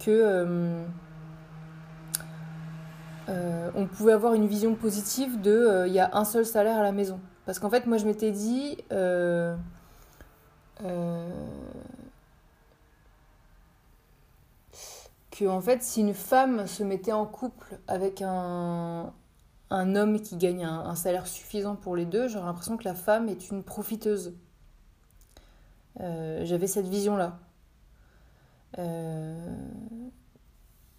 que 0.00 0.84
euh, 3.28 3.70
on 3.74 3.86
pouvait 3.86 4.12
avoir 4.12 4.34
une 4.34 4.46
vision 4.46 4.74
positive 4.74 5.40
de 5.40 5.84
il 5.86 5.92
y 5.92 6.00
a 6.00 6.10
un 6.14 6.24
seul 6.24 6.46
salaire 6.46 6.78
à 6.78 6.82
la 6.82 6.92
maison. 6.92 7.20
Parce 7.46 7.58
qu'en 7.58 7.70
fait, 7.70 7.86
moi 7.86 7.98
je 7.98 8.06
m'étais 8.06 8.30
dit 8.32 8.76
que 15.38 15.46
en 15.46 15.60
fait, 15.60 15.82
si 15.82 16.00
une 16.00 16.14
femme 16.14 16.66
se 16.66 16.82
mettait 16.82 17.12
en 17.12 17.26
couple 17.26 17.78
avec 17.86 18.22
un, 18.22 19.12
homme 19.70 20.20
qui 20.20 20.36
gagne 20.36 20.64
un, 20.64 20.94
salaire 20.96 21.26
suffisant 21.26 21.76
pour 21.76 21.94
les 21.94 22.06
deux, 22.06 22.28
j'aurais 22.28 22.46
l'impression 22.46 22.76
que 22.76 22.84
la 22.84 22.94
femme 22.94 23.28
est 23.28 23.50
une 23.50 23.62
profiteuse. 23.62 24.34
Euh, 26.00 26.44
j'avais 26.44 26.66
cette 26.66 26.88
vision-là. 26.88 27.38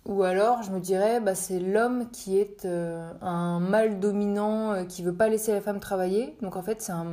Euh, 0.09 0.13
ou 0.13 0.23
alors, 0.23 0.63
je 0.63 0.71
me 0.71 0.79
dirais, 0.79 1.19
bah, 1.19 1.35
c'est 1.35 1.59
l'homme 1.59 2.09
qui 2.11 2.37
est 2.37 2.65
euh, 2.65 3.11
un 3.21 3.59
mâle 3.59 3.99
dominant 3.99 4.85
qui 4.85 5.03
veut 5.03 5.15
pas 5.15 5.29
laisser 5.29 5.51
la 5.51 5.61
femme 5.61 5.79
travailler. 5.79 6.37
Donc 6.41 6.55
en 6.55 6.61
fait, 6.61 6.81
c'est 6.81 6.93
un, 6.93 7.07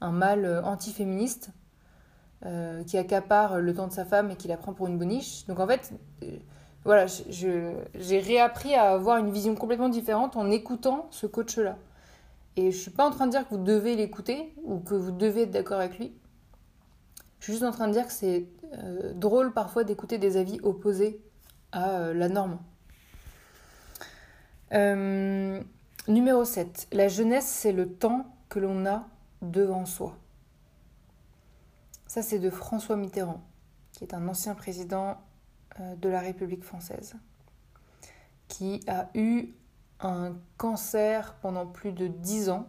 mâle 0.00 0.62
antiféministe 0.64 1.52
euh, 2.44 2.82
qui 2.82 2.98
accapare 2.98 3.60
le 3.60 3.72
temps 3.72 3.86
de 3.86 3.92
sa 3.92 4.04
femme 4.04 4.32
et 4.32 4.36
qui 4.36 4.48
la 4.48 4.56
prend 4.56 4.72
pour 4.72 4.88
une 4.88 4.98
boniche. 4.98 5.46
Donc 5.46 5.60
en 5.60 5.66
fait, 5.68 5.92
euh, 6.24 6.26
voilà, 6.84 7.06
j'ai 7.06 8.18
réappris 8.18 8.74
à 8.74 8.90
avoir 8.90 9.18
une 9.18 9.30
vision 9.30 9.54
complètement 9.54 9.88
différente 9.88 10.36
en 10.36 10.50
écoutant 10.50 11.06
ce 11.12 11.28
coach-là. 11.28 11.78
Et 12.56 12.72
je 12.72 12.76
suis 12.76 12.90
pas 12.90 13.06
en 13.06 13.10
train 13.10 13.26
de 13.26 13.30
dire 13.30 13.44
que 13.44 13.54
vous 13.54 13.62
devez 13.62 13.94
l'écouter 13.94 14.52
ou 14.64 14.80
que 14.80 14.94
vous 14.94 15.12
devez 15.12 15.42
être 15.42 15.52
d'accord 15.52 15.78
avec 15.78 16.00
lui. 16.00 16.12
Je 17.38 17.44
suis 17.44 17.52
juste 17.52 17.64
en 17.64 17.70
train 17.70 17.86
de 17.86 17.92
dire 17.92 18.08
que 18.08 18.12
c'est 18.12 18.48
euh, 18.76 19.12
drôle 19.14 19.52
parfois 19.52 19.84
d'écouter 19.84 20.18
des 20.18 20.36
avis 20.36 20.58
opposés 20.64 21.22
à 21.72 22.12
la 22.12 22.28
norme. 22.28 22.58
numéro 26.08 26.44
7. 26.44 26.88
La 26.92 27.08
jeunesse, 27.08 27.46
c'est 27.46 27.72
le 27.72 27.88
temps 27.88 28.26
que 28.48 28.58
l'on 28.58 28.86
a 28.86 29.06
devant 29.42 29.86
soi. 29.86 30.16
Ça, 32.12 32.20
c'est 32.20 32.38
de 32.38 32.50
François 32.50 32.96
Mitterrand, 32.96 33.40
qui 33.92 34.04
est 34.04 34.12
un 34.12 34.28
ancien 34.28 34.54
président 34.54 35.16
euh, 35.80 35.96
de 35.96 36.10
la 36.10 36.20
République 36.20 36.62
française, 36.62 37.14
qui 38.48 38.80
a 38.86 39.08
eu 39.14 39.54
un 40.00 40.34
cancer 40.58 41.34
pendant 41.40 41.64
plus 41.64 41.92
de 41.92 42.08
dix 42.08 42.50
ans. 42.50 42.66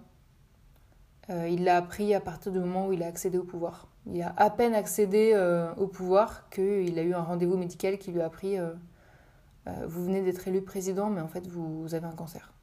Euh, 1.29 1.50
il 1.50 1.65
l'a 1.65 1.75
appris 1.75 2.13
à 2.13 2.22
partir 2.22 2.53
du 2.53 2.60
moment 2.60 2.88
où 2.88 2.93
il 2.93 3.03
a 3.03 3.07
accédé 3.07 3.38
au 3.38 3.43
pouvoir. 3.43 3.89
Il 4.05 4.22
a 4.22 4.33
à 4.38 4.50
peine 4.50 4.74
accédé 4.74 5.31
euh, 5.33 5.75
au 5.75 5.88
pouvoir 5.88 6.50
qu'il 6.50 6.98
a 6.98 7.01
eu 7.01 7.13
un 7.13 7.24
rendez-vous 7.24 7.57
médical 7.57 7.98
qui 7.98 8.13
lui 8.13 8.22
a 8.22 8.27
appris 8.27 8.57
Vous 9.65 10.05
venez 10.05 10.22
d'être 10.22 10.48
élu 10.48 10.62
président, 10.62 11.10
mais 11.10 11.22
en 11.22 11.27
fait, 11.27 11.48
vous 11.48 11.93
avez 11.93 12.05
un 12.05 12.15
cancer. 12.15 12.53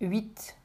8. 0.00 0.56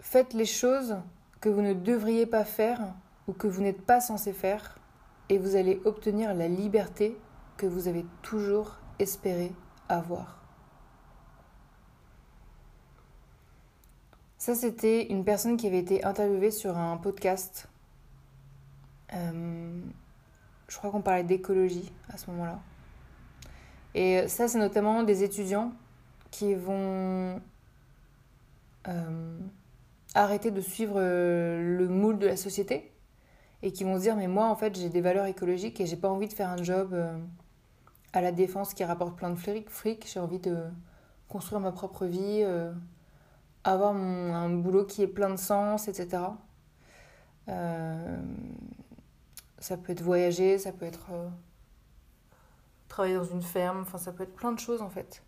Faites 0.00 0.34
les 0.34 0.44
choses 0.44 0.96
que 1.40 1.48
vous 1.48 1.62
ne 1.62 1.74
devriez 1.74 2.26
pas 2.26 2.44
faire 2.44 2.94
ou 3.26 3.32
que 3.32 3.46
vous 3.46 3.62
n'êtes 3.62 3.82
pas 3.82 4.00
censé 4.00 4.32
faire 4.32 4.78
et 5.28 5.38
vous 5.38 5.56
allez 5.56 5.80
obtenir 5.84 6.34
la 6.34 6.48
liberté 6.48 7.16
que 7.56 7.66
vous 7.66 7.88
avez 7.88 8.04
toujours 8.22 8.76
espéré 8.98 9.52
avoir. 9.88 10.40
Ça, 14.38 14.54
c'était 14.54 15.06
une 15.06 15.24
personne 15.24 15.56
qui 15.56 15.66
avait 15.66 15.78
été 15.78 16.04
interviewée 16.04 16.50
sur 16.50 16.76
un 16.76 16.98
podcast. 16.98 17.68
Euh, 19.14 19.80
je 20.68 20.76
crois 20.76 20.90
qu'on 20.90 21.02
parlait 21.02 21.24
d'écologie 21.24 21.92
à 22.12 22.16
ce 22.16 22.30
moment-là. 22.30 22.58
Et 23.94 24.26
ça, 24.28 24.48
c'est 24.48 24.58
notamment 24.58 25.02
des 25.02 25.22
étudiants 25.22 25.72
qui 26.34 26.54
vont 26.54 27.40
euh, 28.88 29.38
arrêter 30.14 30.50
de 30.50 30.60
suivre 30.60 30.96
euh, 30.96 31.78
le 31.78 31.88
moule 31.88 32.18
de 32.18 32.26
la 32.26 32.36
société 32.36 32.92
et 33.62 33.72
qui 33.72 33.84
vont 33.84 33.96
se 33.96 34.02
dire 34.02 34.16
mais 34.16 34.26
moi 34.26 34.46
en 34.46 34.56
fait 34.56 34.76
j'ai 34.76 34.88
des 34.88 35.00
valeurs 35.00 35.26
écologiques 35.26 35.80
et 35.80 35.86
j'ai 35.86 35.96
pas 35.96 36.08
envie 36.08 36.28
de 36.28 36.32
faire 36.32 36.50
un 36.50 36.62
job 36.62 36.90
euh, 36.92 37.16
à 38.12 38.20
la 38.20 38.30
défense 38.32 38.74
qui 38.74 38.84
rapporte 38.84 39.16
plein 39.16 39.30
de 39.30 39.36
fric, 39.36 40.06
j'ai 40.12 40.20
envie 40.20 40.40
de 40.40 40.56
construire 41.28 41.60
ma 41.60 41.72
propre 41.72 42.04
vie, 42.04 42.44
avoir 43.64 43.94
un 43.96 44.50
boulot 44.50 44.84
qui 44.84 45.02
est 45.02 45.08
plein 45.08 45.30
de 45.30 45.36
sens, 45.36 45.88
etc. 45.88 46.22
ça 49.64 49.76
peut 49.76 49.92
être 49.92 50.02
voyager, 50.02 50.58
ça 50.58 50.72
peut 50.72 50.84
être 50.84 51.10
travailler 52.88 53.14
dans 53.14 53.24
une 53.24 53.42
ferme, 53.42 53.80
enfin 53.80 53.98
ça 53.98 54.12
peut 54.12 54.22
être 54.24 54.34
plein 54.34 54.52
de 54.52 54.58
choses 54.58 54.82
en 54.82 54.90
fait. 54.90 55.22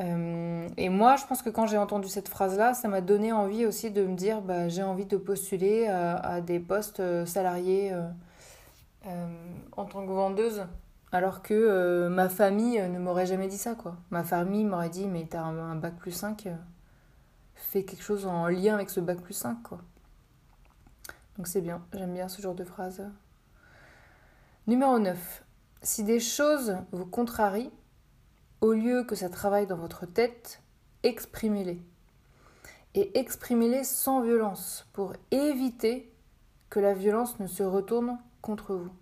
Euh, 0.00 0.68
et 0.76 0.88
moi, 0.88 1.16
je 1.16 1.24
pense 1.26 1.42
que 1.42 1.50
quand 1.50 1.66
j'ai 1.66 1.78
entendu 1.78 2.08
cette 2.08 2.28
phrase-là, 2.28 2.74
ça 2.74 2.88
m'a 2.88 3.00
donné 3.00 3.32
envie 3.32 3.64
aussi 3.66 3.90
de 3.90 4.04
me 4.04 4.14
dire 4.14 4.42
bah, 4.42 4.68
j'ai 4.68 4.82
envie 4.82 5.06
de 5.06 5.16
postuler 5.16 5.86
à, 5.86 6.40
des 6.40 6.60
postes 6.60 7.00
euh, 7.00 7.26
salariés 7.26 7.92
euh, 9.06 9.26
en 9.76 9.84
tant 9.84 10.06
que 10.06 10.12
vendeuse. 10.12 10.66
Alors 11.10 11.40
que 11.40 12.08
ma 12.08 12.28
famille 12.28 12.78
ne 12.80 12.98
m'aurait 12.98 13.24
jamais 13.24 13.48
dit 13.48 13.56
ça, 13.56 13.74
quoi. 13.74 13.96
Ma 14.10 14.24
famille 14.24 14.64
m'aurait 14.64 14.90
dit 14.90 15.06
mais 15.06 15.26
t'as 15.28 15.42
un, 15.42 15.74
bac 15.74 15.96
plus 15.96 16.10
5, 16.10 16.48
fait 17.54 17.84
quelque 17.84 18.02
chose 18.02 18.26
en 18.26 18.46
lien 18.48 18.74
avec 18.74 18.90
ce 18.90 19.00
bac 19.00 19.18
plus 19.20 19.32
5, 19.32 19.62
quoi. 19.62 19.78
Donc 21.38 21.46
c'est 21.46 21.62
bien, 21.62 21.80
j'aime 21.94 22.12
bien 22.12 22.28
ce 22.28 22.42
genre 22.42 22.54
de 22.54 22.64
phrase. 22.64 23.02
Numéro 24.68 24.98
9. 24.98 25.44
Si 25.80 26.04
des 26.04 26.20
choses 26.20 26.76
vous 26.92 27.06
contrarient, 27.06 27.70
au 28.60 28.74
lieu 28.74 29.02
que 29.02 29.14
ça 29.14 29.30
travaille 29.30 29.66
dans 29.66 29.78
votre 29.78 30.04
tête, 30.04 30.62
exprimez-les. 31.04 31.80
Et 32.94 33.18
exprimez-les 33.18 33.82
sans 33.82 34.20
violence 34.20 34.86
pour 34.92 35.14
éviter 35.30 36.12
que 36.68 36.80
la 36.80 36.92
violence 36.92 37.40
ne 37.40 37.46
se 37.46 37.62
retourne 37.62 38.18
contre 38.42 38.74
vous. 38.74 38.92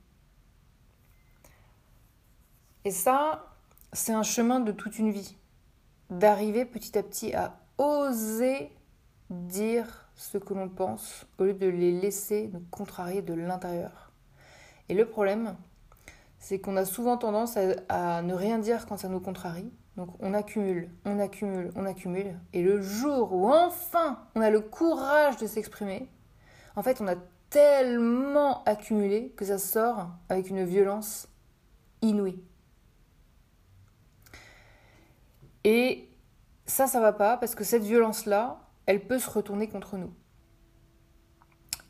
Et 2.84 2.92
ça, 2.92 3.52
c'est 3.92 4.12
un 4.12 4.22
chemin 4.22 4.60
de 4.60 4.70
toute 4.70 5.00
une 5.00 5.10
vie. 5.10 5.36
D'arriver 6.10 6.64
petit 6.64 6.96
à 6.96 7.02
petit 7.02 7.34
à 7.34 7.58
oser 7.78 8.70
dire 9.30 10.08
ce 10.14 10.38
que 10.38 10.54
l'on 10.54 10.68
pense 10.68 11.26
au 11.38 11.42
lieu 11.42 11.54
de 11.54 11.66
les 11.66 11.90
laisser 11.90 12.50
nous 12.52 12.62
contrarier 12.70 13.20
de 13.20 13.34
l'intérieur. 13.34 14.05
Et 14.88 14.94
le 14.94 15.06
problème, 15.06 15.56
c'est 16.38 16.60
qu'on 16.60 16.76
a 16.76 16.84
souvent 16.84 17.16
tendance 17.16 17.56
à, 17.88 18.22
ne 18.22 18.34
rien 18.34 18.58
dire 18.58 18.86
quand 18.86 18.96
ça 18.96 19.08
nous 19.08 19.20
contrarie. 19.20 19.70
Donc 19.96 20.10
on 20.20 20.34
accumule, 20.34 20.90
on 21.04 21.18
accumule, 21.18 21.72
on 21.74 21.86
accumule. 21.86 22.38
Et 22.52 22.62
le 22.62 22.82
jour 22.82 23.32
où 23.32 23.50
enfin 23.50 24.18
on 24.34 24.42
a 24.42 24.50
le 24.50 24.60
courage 24.60 25.38
de 25.38 25.46
s'exprimer, 25.46 26.08
en 26.76 26.82
fait 26.82 27.00
on 27.00 27.08
a 27.08 27.14
tellement 27.48 28.62
accumulé 28.64 29.32
que 29.36 29.44
ça 29.46 29.56
sort 29.56 30.08
avec 30.28 30.50
une 30.50 30.64
violence 30.64 31.28
inouïe. 32.02 32.42
Et 35.64 36.08
ça, 36.66 36.86
ça 36.86 37.00
va 37.00 37.12
pas 37.12 37.36
parce 37.36 37.54
que 37.54 37.64
cette 37.64 37.82
violence-là, 37.82 38.60
elle 38.86 39.06
peut 39.06 39.18
se 39.18 39.30
retourner 39.30 39.68
contre 39.68 39.96
nous. 39.96 40.12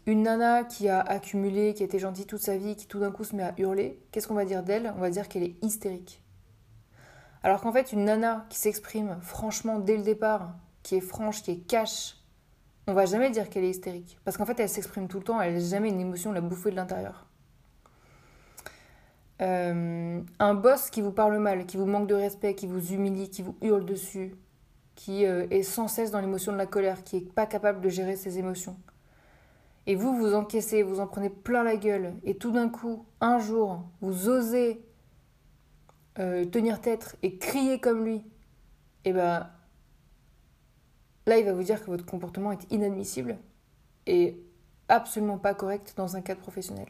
Une 0.06 0.22
nana 0.22 0.62
qui 0.62 0.88
a 0.88 1.00
accumulé, 1.00 1.74
qui 1.74 1.82
a 1.82 1.86
été 1.86 1.98
gentille 1.98 2.26
toute 2.26 2.40
sa 2.40 2.56
vie, 2.56 2.76
qui 2.76 2.86
tout 2.86 3.00
d'un 3.00 3.10
coup 3.10 3.24
se 3.24 3.34
met 3.34 3.42
à 3.42 3.54
hurler, 3.58 4.00
qu'est-ce 4.12 4.28
qu'on 4.28 4.34
va 4.34 4.44
dire 4.44 4.62
d'elle? 4.62 4.92
On 4.96 5.00
va 5.00 5.10
dire 5.10 5.28
qu'elle 5.28 5.42
est 5.42 5.56
hystérique. 5.62 6.22
Alors 7.42 7.60
qu'en 7.60 7.72
fait, 7.72 7.92
une 7.92 8.04
nana 8.04 8.46
qui 8.48 8.58
s'exprime 8.58 9.18
franchement 9.20 9.80
dès 9.80 9.96
le 9.96 10.04
départ, 10.04 10.54
qui 10.84 10.94
est 10.94 11.00
franche, 11.00 11.42
qui 11.42 11.50
est 11.50 11.66
cash, 11.66 12.16
on 12.86 12.92
va 12.92 13.04
jamais 13.04 13.30
dire 13.30 13.50
qu'elle 13.50 13.64
est 13.64 13.70
hystérique. 13.70 14.16
Parce 14.24 14.36
qu'en 14.36 14.46
fait, 14.46 14.60
elle 14.60 14.68
s'exprime 14.68 15.08
tout 15.08 15.18
le 15.18 15.24
temps, 15.24 15.40
elle 15.40 15.54
n'a 15.54 15.60
jamais 15.60 15.88
une 15.88 16.00
émotion 16.00 16.30
la 16.30 16.40
bouffer 16.40 16.70
de 16.70 16.76
l'intérieur. 16.76 17.26
Euh, 19.42 20.22
un 20.38 20.54
boss 20.54 20.88
qui 20.88 21.00
vous 21.00 21.10
parle 21.10 21.36
mal, 21.38 21.66
qui 21.66 21.76
vous 21.76 21.86
manque 21.86 22.06
de 22.06 22.14
respect, 22.14 22.54
qui 22.54 22.68
vous 22.68 22.92
humilie, 22.92 23.28
qui 23.28 23.42
vous 23.42 23.56
hurle 23.60 23.84
dessus, 23.84 24.36
qui 24.94 25.26
euh, 25.26 25.48
est 25.50 25.64
sans 25.64 25.88
cesse 25.88 26.12
dans 26.12 26.20
l'émotion 26.20 26.52
de 26.52 26.56
la 26.56 26.66
colère, 26.66 27.02
qui 27.02 27.16
n'est 27.16 27.22
pas 27.22 27.46
capable 27.46 27.80
de 27.80 27.88
gérer 27.88 28.14
ses 28.14 28.38
émotions. 28.38 28.76
Et 29.86 29.94
vous, 29.94 30.16
vous 30.16 30.34
encaissez, 30.34 30.82
vous 30.82 31.00
en 31.00 31.06
prenez 31.06 31.30
plein 31.30 31.62
la 31.62 31.76
gueule, 31.76 32.14
et 32.24 32.36
tout 32.36 32.50
d'un 32.50 32.68
coup, 32.68 33.06
un 33.20 33.38
jour, 33.38 33.84
vous 34.00 34.28
osez 34.28 34.84
euh, 36.18 36.44
tenir 36.44 36.80
tête 36.80 37.16
et 37.22 37.38
crier 37.38 37.78
comme 37.78 38.04
lui, 38.04 38.24
et 39.04 39.12
ben 39.12 39.48
là, 41.26 41.38
il 41.38 41.44
va 41.44 41.52
vous 41.52 41.62
dire 41.62 41.80
que 41.80 41.90
votre 41.90 42.04
comportement 42.04 42.52
est 42.52 42.70
inadmissible 42.72 43.38
et 44.06 44.36
absolument 44.88 45.38
pas 45.38 45.54
correct 45.54 45.94
dans 45.96 46.16
un 46.16 46.20
cadre 46.20 46.40
professionnel. 46.40 46.88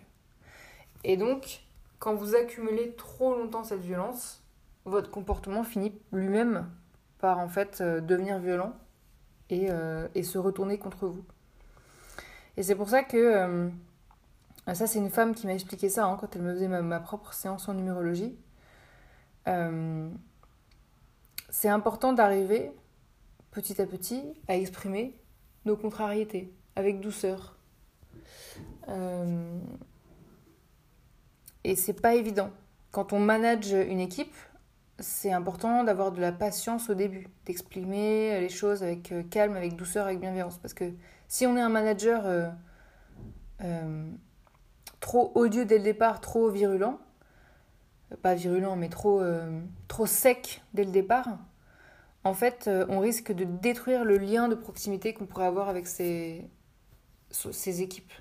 Et 1.05 1.17
donc, 1.17 1.63
quand 1.99 2.15
vous 2.15 2.35
accumulez 2.35 2.95
trop 2.95 3.37
longtemps 3.37 3.65
cette 3.65 3.81
violence, 3.81 4.43
votre 4.85 5.11
comportement 5.11 5.65
finit 5.65 5.93
lui-même 6.13 6.71
par 7.19 7.39
en 7.39 7.49
fait 7.49 7.81
euh, 7.81 8.01
devenir 8.01 8.39
violent 8.39 8.73
euh, 9.53 10.09
et, 10.15 10.23
se 10.23 10.39
retourner 10.39 10.79
contre 10.79 11.07
vous. 11.07 11.25
Et 12.57 12.63
c'est 12.63 12.75
pour 12.75 12.89
ça 12.89 13.03
que 13.03 13.17
euh, 13.17 13.69
ça 14.75 14.87
c'est 14.87 14.99
une 14.99 15.11
femme 15.11 15.35
qui 15.35 15.47
m'a 15.47 15.55
expliqué 15.55 15.89
ça 15.89 16.07
hein, 16.07 16.17
quand 16.21 16.35
elle 16.35 16.43
me 16.43 16.55
faisait 16.55 16.69
ma, 16.69 17.01
propre 17.01 17.33
séance 17.33 17.69
en 17.69 17.75
numérologie. 17.75 18.37
c'est 21.51 21.69
important 21.69 22.13
d'arriver 22.13 22.73
petit 23.51 23.81
à 23.81 23.87
petit 23.87 24.23
à 24.49 24.57
exprimer 24.57 25.17
nos 25.65 25.77
contrariétés 25.77 26.53
avec 26.77 27.01
douceur. 27.01 27.57
Et 31.67 31.75
c'est 31.75 32.01
pas 32.01 32.15
évident. 32.15 32.51
Quand 32.93 33.13
on 33.13 33.19
manage 33.19 33.73
une 33.73 33.99
équipe, 34.01 34.35
c'est 34.99 35.33
important 35.33 35.85
d'avoir 35.85 36.13
de 36.13 36.21
la 36.21 36.33
patience 36.33 36.89
au 36.91 36.95
début, 36.95 37.29
d'exprimer 37.45 38.41
les 38.41 38.49
choses 38.49 38.83
avec 38.83 39.13
euh, 39.13 39.23
calme, 39.23 39.57
avec 39.57 39.77
douceur, 39.77 40.07
avec 40.07 40.21
bienveillance. 40.21 40.59
Parce 40.59 40.75
que 40.75 40.85
si 41.29 41.47
on 41.47 41.57
est 41.57 41.61
un 41.61 41.69
manager 41.69 42.27
euh, 42.27 42.49
euh, 43.63 44.11
trop 45.01 45.33
odieux 45.35 45.65
dès 45.65 45.79
le 45.79 45.85
départ, 45.85 46.21
trop 46.21 46.51
virulent, 46.51 46.99
pas 48.23 48.35
virulent, 48.35 48.77
mais 48.77 48.89
trop, 48.89 49.21
trop 49.89 50.07
sec 50.07 50.63
dès 50.75 50.85
le 50.85 50.93
départ, 50.93 51.39
en 52.23 52.35
fait, 52.35 52.71
on 52.89 53.01
risque 53.01 53.33
de 53.33 53.45
détruire 53.45 54.05
le 54.05 54.17
lien 54.17 54.49
de 54.49 54.55
proximité 54.55 55.13
qu'on 55.13 55.27
pourrait 55.27 55.47
avoir 55.47 55.69
avec 55.69 55.89
ces 55.89 56.49
ses 57.31 57.83
équipes. 57.83 58.13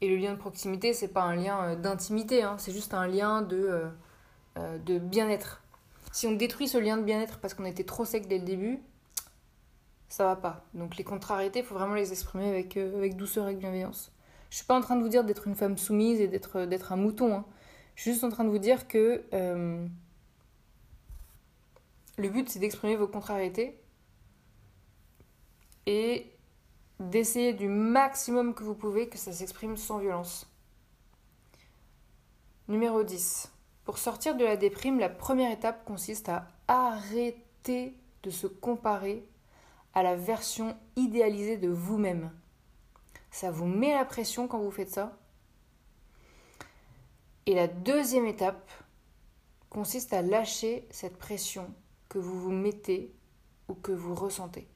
Et 0.00 0.08
le 0.08 0.16
lien 0.16 0.32
de 0.32 0.38
proximité, 0.38 0.92
c'est 0.92 1.08
pas 1.08 1.22
un 1.22 1.34
lien 1.34 1.62
euh, 1.62 1.76
d'intimité, 1.76 2.42
hein, 2.42 2.56
c'est 2.58 2.72
juste 2.72 2.94
un 2.94 3.06
lien 3.06 3.42
de, 3.42 3.56
euh, 3.56 3.88
euh, 4.58 4.78
de 4.78 4.98
bien-être. 4.98 5.62
Si 6.12 6.26
on 6.26 6.32
détruit 6.32 6.68
ce 6.68 6.78
lien 6.78 6.96
de 6.96 7.02
bien-être 7.02 7.38
parce 7.38 7.54
qu'on 7.54 7.64
était 7.64 7.84
trop 7.84 8.04
sec 8.04 8.26
dès 8.26 8.38
le 8.38 8.44
début, 8.44 8.80
ça 10.08 10.24
va 10.24 10.36
pas. 10.36 10.64
Donc 10.74 10.96
les 10.96 11.04
contrariétés, 11.04 11.60
il 11.60 11.64
faut 11.64 11.74
vraiment 11.74 11.94
les 11.94 12.12
exprimer 12.12 12.48
avec, 12.48 12.76
avec 12.76 13.16
douceur 13.16 13.44
et 13.44 13.48
avec 13.48 13.58
bienveillance. 13.58 14.12
Je 14.50 14.56
suis 14.56 14.66
pas 14.66 14.76
en 14.76 14.80
train 14.80 14.96
de 14.96 15.02
vous 15.02 15.08
dire 15.08 15.24
d'être 15.24 15.46
une 15.46 15.54
femme 15.54 15.76
soumise 15.76 16.20
et 16.20 16.28
d'être, 16.28 16.64
d'être 16.64 16.92
un 16.92 16.96
mouton. 16.96 17.34
Hein. 17.34 17.44
Je 17.94 18.02
suis 18.02 18.12
juste 18.12 18.24
en 18.24 18.30
train 18.30 18.44
de 18.44 18.50
vous 18.50 18.58
dire 18.58 18.88
que 18.88 19.24
le 22.18 22.28
but, 22.28 22.48
c'est 22.48 22.58
d'exprimer 22.58 22.96
vos 22.96 23.06
contrariétés 23.06 23.78
et 25.86 26.32
d'essayer 26.98 27.52
du 27.52 27.68
maximum 27.68 28.54
que 28.54 28.64
vous 28.64 28.74
pouvez 28.74 29.08
que 29.08 29.16
ça 29.16 29.32
s'exprime 29.32 29.76
sans 29.76 29.98
violence. 29.98 30.50
Numéro 32.66 33.04
10. 33.04 33.50
Pour 33.88 33.96
sortir 33.96 34.36
de 34.36 34.44
la 34.44 34.58
déprime, 34.58 34.98
la 34.98 35.08
première 35.08 35.50
étape 35.50 35.82
consiste 35.86 36.28
à 36.28 36.46
arrêter 36.68 37.96
de 38.22 38.28
se 38.28 38.46
comparer 38.46 39.26
à 39.94 40.02
la 40.02 40.14
version 40.14 40.76
idéalisée 40.96 41.56
de 41.56 41.70
vous-même. 41.70 42.30
Ça 43.30 43.50
vous 43.50 43.64
met 43.64 43.94
la 43.94 44.04
pression 44.04 44.46
quand 44.46 44.58
vous 44.58 44.70
faites 44.70 44.90
ça. 44.90 45.18
Et 47.46 47.54
la 47.54 47.66
deuxième 47.66 48.26
étape 48.26 48.70
consiste 49.70 50.12
à 50.12 50.20
lâcher 50.20 50.86
cette 50.90 51.16
pression 51.16 51.74
que 52.10 52.18
vous 52.18 52.38
vous 52.38 52.52
mettez 52.52 53.14
ou 53.68 53.74
que 53.74 53.92
vous 53.92 54.14
ressentez. 54.14 54.68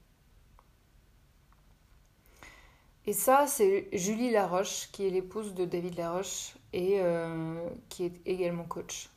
Et 3.04 3.12
ça, 3.12 3.46
c'est 3.46 3.90
Julie 3.92 4.30
Laroche, 4.30 4.90
qui 4.90 5.06
est 5.06 5.10
l'épouse 5.10 5.52
de 5.52 5.66
David 5.66 5.98
Laroche 5.98 6.54
et 6.72 7.00
euh, 7.00 7.68
qui 7.88 8.04
est 8.04 8.20
également 8.26 8.64
coach. 8.64 9.10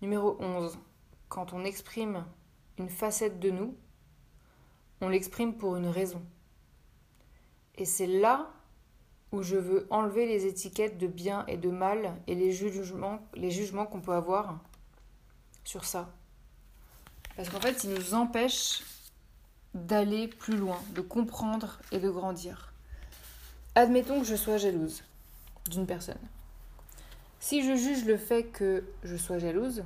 Numéro 0.00 0.36
11. 0.40 0.78
Quand 1.28 1.52
on 1.52 1.64
exprime 1.64 2.24
une 2.78 2.88
facette 2.88 3.38
de 3.38 3.50
nous, 3.50 3.76
on 5.00 5.08
l'exprime 5.08 5.54
pour 5.54 5.76
une 5.76 5.86
raison. 5.86 6.22
Et 7.76 7.84
c'est 7.84 8.06
là 8.06 8.50
où 9.30 9.42
je 9.42 9.56
veux 9.56 9.86
enlever 9.90 10.26
les 10.26 10.46
étiquettes 10.46 10.98
de 10.98 11.06
bien 11.06 11.46
et 11.46 11.56
de 11.56 11.70
mal 11.70 12.14
et 12.26 12.34
les 12.34 12.52
jugements, 12.52 13.20
les 13.34 13.50
jugements 13.50 13.86
qu'on 13.86 14.00
peut 14.00 14.12
avoir 14.12 14.60
sur 15.64 15.84
ça. 15.84 16.10
Parce 17.36 17.48
qu'en 17.48 17.60
fait, 17.60 17.84
ils 17.84 17.94
nous 17.94 18.14
empêchent 18.14 18.82
d'aller 19.74 20.28
plus 20.28 20.56
loin, 20.56 20.78
de 20.94 21.00
comprendre 21.00 21.80
et 21.92 21.98
de 21.98 22.10
grandir. 22.10 22.71
Admettons 23.74 24.20
que 24.20 24.26
je 24.26 24.36
sois 24.36 24.58
jalouse 24.58 25.02
d'une 25.70 25.86
personne. 25.86 26.18
Si 27.40 27.62
je 27.62 27.74
juge 27.74 28.04
le 28.04 28.16
fait 28.16 28.44
que 28.44 28.84
je 29.02 29.16
sois 29.16 29.38
jalouse, 29.38 29.84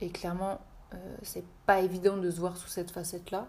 et 0.00 0.10
clairement 0.10 0.60
euh, 0.94 1.16
c'est 1.22 1.44
pas 1.66 1.80
évident 1.80 2.16
de 2.16 2.30
se 2.30 2.38
voir 2.38 2.56
sous 2.56 2.68
cette 2.68 2.90
facette-là, 2.90 3.48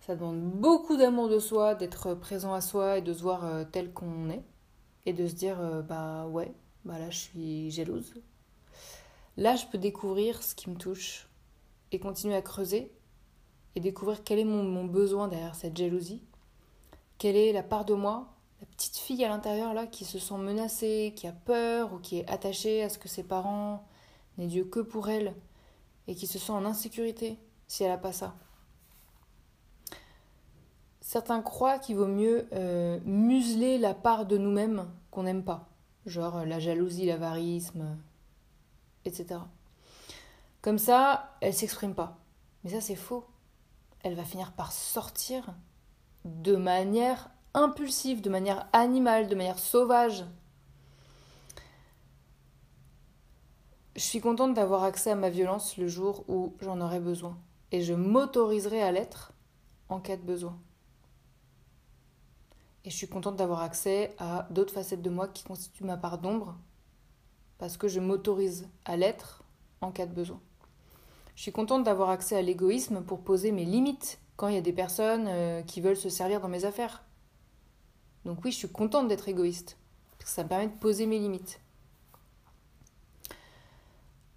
ça 0.00 0.14
demande 0.14 0.40
beaucoup 0.40 0.96
d'amour 0.96 1.28
de 1.28 1.38
soi, 1.38 1.74
d'être 1.74 2.14
présent 2.14 2.54
à 2.54 2.60
soi 2.60 2.98
et 2.98 3.02
de 3.02 3.12
se 3.12 3.22
voir 3.22 3.44
euh, 3.44 3.64
tel 3.64 3.92
qu'on 3.92 4.30
est, 4.30 4.44
et 5.04 5.12
de 5.12 5.26
se 5.26 5.34
dire 5.34 5.58
euh, 5.60 5.82
bah 5.82 6.26
ouais, 6.26 6.52
bah 6.84 6.98
là 6.98 7.10
je 7.10 7.18
suis 7.18 7.70
jalouse. 7.70 8.14
Là 9.36 9.56
je 9.56 9.66
peux 9.66 9.78
découvrir 9.78 10.42
ce 10.42 10.54
qui 10.54 10.70
me 10.70 10.76
touche 10.76 11.28
et 11.90 11.98
continuer 11.98 12.36
à 12.36 12.42
creuser 12.42 12.92
et 13.74 13.80
découvrir 13.80 14.24
quel 14.24 14.38
est 14.38 14.44
mon, 14.44 14.84
besoin 14.84 15.28
derrière 15.28 15.54
cette 15.54 15.76
jalousie. 15.76 16.22
Quelle 17.18 17.36
est 17.36 17.52
la 17.52 17.62
part 17.62 17.84
de 17.84 17.94
moi, 17.94 18.26
la 18.60 18.66
petite 18.66 18.96
fille 18.96 19.24
à 19.24 19.28
l'intérieur 19.28 19.74
là 19.74 19.86
qui 19.86 20.04
se 20.04 20.18
sent 20.18 20.36
menacée, 20.36 21.12
qui 21.16 21.26
a 21.26 21.32
peur 21.32 21.92
ou 21.92 21.98
qui 21.98 22.18
est 22.18 22.30
attachée 22.30 22.82
à 22.82 22.88
ce 22.88 22.98
que 22.98 23.08
ses 23.08 23.22
parents 23.22 23.86
n'aient 24.36 24.46
Dieu 24.46 24.64
que 24.64 24.80
pour 24.80 25.08
elle 25.08 25.34
et 26.08 26.14
qui 26.14 26.26
se 26.26 26.38
sent 26.38 26.52
en 26.52 26.64
insécurité 26.64 27.38
si 27.66 27.84
elle 27.84 27.90
n'a 27.90 27.98
pas 27.98 28.12
ça. 28.12 28.34
Certains 31.00 31.40
croient 31.40 31.78
qu'il 31.78 31.96
vaut 31.96 32.06
mieux 32.06 32.48
euh, 32.52 32.98
museler 33.04 33.78
la 33.78 33.94
part 33.94 34.26
de 34.26 34.36
nous-mêmes 34.36 34.90
qu'on 35.10 35.22
n'aime 35.22 35.44
pas, 35.44 35.68
genre 36.04 36.44
la 36.44 36.58
jalousie, 36.58 37.06
l'avarisme, 37.06 37.96
etc. 39.04 39.40
Comme 40.62 40.78
ça, 40.78 41.36
elle 41.40 41.54
s'exprime 41.54 41.94
pas. 41.94 42.18
Mais 42.64 42.70
ça, 42.70 42.80
c'est 42.80 42.96
faux. 42.96 43.24
Elle 44.02 44.14
va 44.14 44.24
finir 44.24 44.52
par 44.52 44.72
sortir 44.72 45.54
de 46.26 46.56
manière 46.56 47.30
impulsive, 47.54 48.20
de 48.20 48.30
manière 48.30 48.68
animale, 48.72 49.28
de 49.28 49.34
manière 49.34 49.58
sauvage. 49.58 50.24
Je 53.94 54.02
suis 54.02 54.20
contente 54.20 54.52
d'avoir 54.52 54.84
accès 54.84 55.12
à 55.12 55.14
ma 55.14 55.30
violence 55.30 55.78
le 55.78 55.88
jour 55.88 56.24
où 56.28 56.54
j'en 56.60 56.80
aurai 56.80 57.00
besoin. 57.00 57.38
Et 57.72 57.80
je 57.80 57.94
m'autoriserai 57.94 58.82
à 58.82 58.92
l'être 58.92 59.32
en 59.88 60.00
cas 60.00 60.16
de 60.16 60.22
besoin. 60.22 60.58
Et 62.84 62.90
je 62.90 62.96
suis 62.96 63.08
contente 63.08 63.36
d'avoir 63.36 63.62
accès 63.62 64.14
à 64.18 64.46
d'autres 64.50 64.74
facettes 64.74 65.02
de 65.02 65.10
moi 65.10 65.28
qui 65.28 65.44
constituent 65.44 65.84
ma 65.84 65.96
part 65.96 66.18
d'ombre, 66.18 66.56
parce 67.58 67.76
que 67.76 67.88
je 67.88 68.00
m'autorise 68.00 68.68
à 68.84 68.96
l'être 68.96 69.42
en 69.80 69.90
cas 69.90 70.06
de 70.06 70.12
besoin. 70.12 70.40
Je 71.34 71.42
suis 71.42 71.52
contente 71.52 71.84
d'avoir 71.84 72.10
accès 72.10 72.36
à 72.36 72.42
l'égoïsme 72.42 73.02
pour 73.02 73.20
poser 73.20 73.50
mes 73.50 73.64
limites 73.64 74.20
quand 74.36 74.48
il 74.48 74.54
y 74.54 74.58
a 74.58 74.62
des 74.62 74.72
personnes 74.72 75.26
euh, 75.28 75.62
qui 75.62 75.80
veulent 75.80 75.96
se 75.96 76.08
servir 76.08 76.40
dans 76.40 76.48
mes 76.48 76.64
affaires. 76.64 77.04
Donc 78.24 78.44
oui, 78.44 78.52
je 78.52 78.58
suis 78.58 78.70
contente 78.70 79.08
d'être 79.08 79.28
égoïste, 79.28 79.78
parce 80.18 80.30
que 80.30 80.34
ça 80.34 80.44
me 80.44 80.48
permet 80.48 80.68
de 80.68 80.78
poser 80.78 81.06
mes 81.06 81.18
limites. 81.18 81.60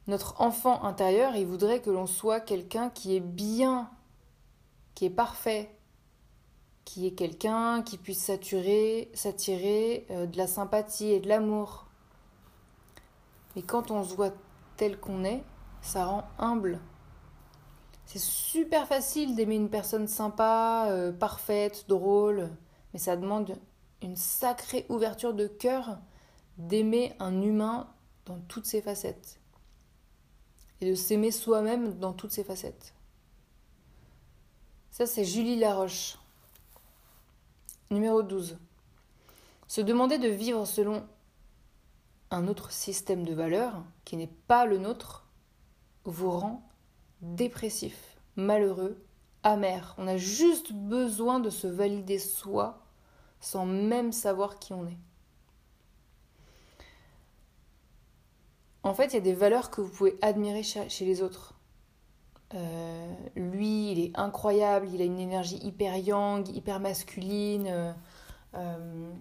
Notre 0.08 0.42
enfant 0.42 0.84
intérieur, 0.84 1.36
il 1.36 1.46
voudrait 1.46 1.82
que 1.82 1.90
l'on 1.90 2.08
soit 2.08 2.40
quelqu'un 2.40 2.90
qui 2.90 3.16
est 3.16 3.20
bien, 3.20 3.92
qui 4.96 5.06
est 5.06 5.12
parfait, 5.12 5.76
qui 6.86 7.06
est 7.06 7.12
quelqu'un 7.12 7.84
qui 7.84 7.98
puisse 7.98 8.24
s'attirer, 8.24 9.12
s'attirer 9.14 10.08
euh, 10.10 10.26
de 10.26 10.38
la 10.38 10.48
sympathie 10.48 11.12
et 11.12 11.20
de 11.20 11.28
l'amour. 11.28 11.86
Mais 13.56 13.62
quand 13.62 13.92
on 13.92 14.04
se 14.04 14.16
voit 14.16 14.32
tel 14.78 15.00
qu'on 15.00 15.24
est, 15.24 15.44
ça 15.82 16.06
rend 16.06 16.28
humble. 16.40 16.80
C'est 18.10 18.18
super 18.18 18.88
facile 18.88 19.36
d'aimer 19.36 19.54
une 19.54 19.70
personne 19.70 20.08
sympa, 20.08 20.88
euh, 20.88 21.12
parfaite, 21.12 21.86
drôle, 21.88 22.50
mais 22.92 22.98
ça 22.98 23.16
demande 23.16 23.56
une 24.02 24.16
sacrée 24.16 24.88
ouverture 24.90 25.36
de 25.36 25.46
cœur 25.46 26.00
d'aimer 26.58 27.14
un 27.20 27.40
humain 27.40 27.88
dans 28.26 28.40
toutes 28.40 28.66
ses 28.66 28.82
facettes 28.82 29.40
et 30.82 30.90
de 30.90 30.96
s'aimer 30.96 31.30
soi-même 31.30 32.00
dans 32.00 32.14
toutes 32.14 32.32
ses 32.32 32.44
facettes. 32.44 32.96
Ça, 34.90 35.06
c'est 35.06 35.24
Julie 35.24 35.60
Laroche. 35.60 36.18
Numéro 37.92 38.24
12. 38.24 38.58
Se 39.68 39.82
demander 39.82 40.18
de 40.18 40.30
vivre 40.30 40.66
selon 40.66 41.06
un 42.32 42.48
autre 42.48 42.72
système 42.72 43.24
de 43.24 43.36
valeurs 43.36 43.84
qui 44.04 44.18
n'est 44.18 44.34
pas 44.48 44.66
le 44.66 44.80
nôtre 44.80 45.28
vous 46.06 46.32
rend 46.32 46.69
dépressif, 47.22 48.18
malheureux, 48.36 49.02
amer. 49.44 49.96
On 49.98 50.08
a 50.08 50.18
juste 50.18 50.74
besoin 50.74 51.40
de 51.40 51.50
se 51.50 51.68
valider 51.68 52.20
soi 52.20 52.84
sans 53.40 53.66
même 53.66 54.12
savoir 54.12 54.60
qui 54.60 54.74
on 54.74 54.88
est. 54.88 54.98
En 58.84 58.94
fait, 58.94 59.08
il 59.08 59.14
y 59.16 59.18
a 59.18 59.22
des 59.22 59.34
valeurs 59.34 59.72
que 59.72 59.82
vous 59.82 59.90
pouvez 59.90 60.18
admirer 60.22 60.64
chez 60.64 61.06
les 61.06 61.22
autres. 61.22 61.54
Euh, 62.56 63.14
lui, 63.36 63.92
il 63.92 64.00
est 64.00 64.18
incroyable, 64.18 64.88
il 64.92 65.02
a 65.02 65.06
une 65.06 65.20
énergie 65.20 65.58
hyper 65.58 65.98
yang, 65.98 66.48
hyper 66.48 66.80
masculine. 66.80 67.68
Euh, 67.68 67.94
euh, 68.56 69.12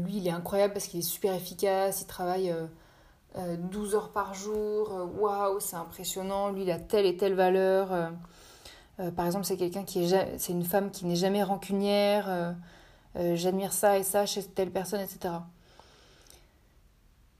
lui, 0.00 0.18
il 0.18 0.26
est 0.26 0.32
incroyable 0.32 0.74
parce 0.74 0.86
qu'il 0.86 1.00
est 1.00 1.02
super 1.02 1.34
efficace, 1.34 2.02
il 2.02 2.06
travaille 2.06 2.54
12 3.36 3.94
euh, 3.94 3.96
heures 3.96 4.10
par 4.10 4.34
jour, 4.34 4.92
euh, 4.92 5.04
waouh, 5.04 5.60
c'est 5.60 5.76
impressionnant, 5.76 6.50
lui 6.50 6.62
il 6.62 6.70
a 6.70 6.78
telle 6.78 7.06
et 7.06 7.16
telle 7.16 7.34
valeur. 7.34 7.92
Euh, 7.92 9.10
par 9.12 9.26
exemple, 9.26 9.44
c'est 9.44 9.56
quelqu'un 9.56 9.84
qui 9.84 10.02
est, 10.02 10.38
c'est 10.38 10.52
une 10.52 10.64
femme 10.64 10.90
qui 10.90 11.06
n'est 11.06 11.16
jamais 11.16 11.42
rancunière, 11.42 12.56
j'admire 13.14 13.72
ça 13.72 13.96
et 13.96 14.02
ça 14.02 14.26
chez 14.26 14.42
telle 14.42 14.72
personne, 14.72 15.00
etc. 15.00 15.34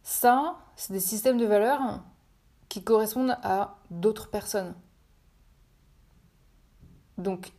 Ça, 0.04 0.56
c'est 0.76 0.92
des 0.92 1.00
systèmes 1.00 1.36
de 1.36 1.46
valeurs 1.46 2.00
qui 2.68 2.84
correspondent 2.84 3.36
à 3.42 3.76
d'autres 3.90 4.30
personnes. 4.30 4.74
Donc, 7.16 7.52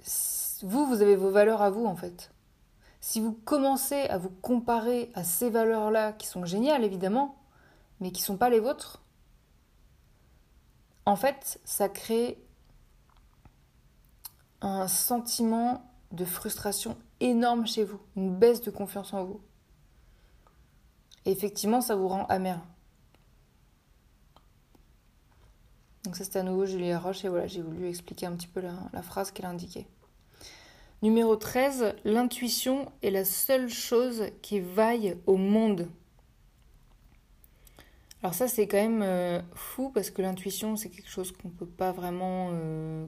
vous, 0.64 0.86
vous 0.86 1.02
avez 1.02 1.18
vos 1.18 1.30
valeurs 1.30 1.62
à 1.62 1.70
vous, 1.70 1.86
en 1.86 1.96
fait. 1.96 2.32
Si 3.02 3.20
vous 3.20 3.34
commencez 3.34 4.04
à 4.04 4.18
vous 4.18 4.30
comparer 4.30 5.12
à 5.14 5.26
ces 5.26 5.50
valeurs-là, 5.50 6.14
qui 6.14 6.28
sont 6.28 6.46
géniales, 6.46 6.86
évidemment, 6.86 7.39
mais 8.00 8.12
qui 8.12 8.22
ne 8.22 8.26
sont 8.26 8.38
pas 8.38 8.50
les 8.50 8.60
vôtres, 8.60 9.02
en 11.06 11.16
fait, 11.16 11.60
ça 11.66 11.90
crée 11.90 12.38
un 14.62 14.88
sentiment 14.88 15.92
de 16.12 16.26
frustration 16.26 16.98
énorme 17.20 17.66
chez 17.66 17.84
vous, 17.84 18.00
une 18.16 18.36
baisse 18.36 18.62
de 18.62 18.72
confiance 18.72 19.14
en 19.14 19.24
vous. 19.24 19.42
Et 21.26 21.32
effectivement, 21.32 21.82
ça 21.82 21.96
vous 21.96 22.08
rend 22.08 22.26
amer. 22.26 22.60
Donc 26.04 26.16
ça 26.16 26.24
c'était 26.24 26.40
à 26.40 26.44
nouveau 26.44 26.66
Julie 26.66 26.96
Roche 26.96 27.26
et 27.26 27.30
voilà, 27.30 27.46
j'ai 27.48 27.62
voulu 27.62 27.88
expliquer 27.88 28.26
un 28.26 28.32
petit 28.36 28.48
peu 28.48 28.62
la 28.62 29.02
phrase 29.02 29.32
qu'elle 29.32 29.46
indiquait. 29.46 29.88
Numéro 31.02 31.38
13, 31.38 31.96
l'intuition 32.04 32.92
est 33.02 33.10
la 33.10 33.24
seule 33.24 33.70
chose 33.70 34.26
qui 34.42 34.60
vaille 34.60 35.18
au 35.28 35.38
monde. 35.38 35.88
Alors 38.22 38.34
ça 38.34 38.48
c'est 38.50 38.68
quand 38.68 38.78
même 38.78 39.02
euh, 39.02 39.42
fou 39.54 39.92
parce 39.92 40.10
que 40.10 40.22
l'intuition 40.22 40.76
c'est 40.76 40.90
quelque 40.90 41.10
chose 41.10 41.32
qu'on 41.32 41.48
ne 41.48 41.54
peut 41.54 41.66
pas 41.66 41.94
vraiment 41.94 42.50
euh, 42.52 43.06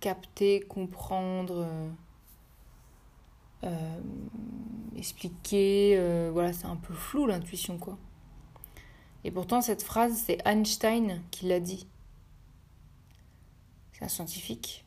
capter, 0.00 0.60
comprendre, 0.60 1.66
euh, 3.64 4.00
expliquer. 4.96 5.98
voilà, 6.32 6.52
c'est 6.52 6.66
un 6.66 6.76
peu 6.76 6.92
flou 6.92 7.26
l'intuition 7.26 7.78
quoi. 7.78 7.96
Et 9.24 9.30
pourtant 9.30 9.62
cette 9.62 9.82
phrase 9.82 10.22
c'est 10.26 10.38
Einstein 10.46 11.22
qui 11.30 11.46
l'a 11.46 11.60
dit. 11.60 11.86
C'est 13.92 14.04
un 14.04 14.08
scientifique. 14.08 14.84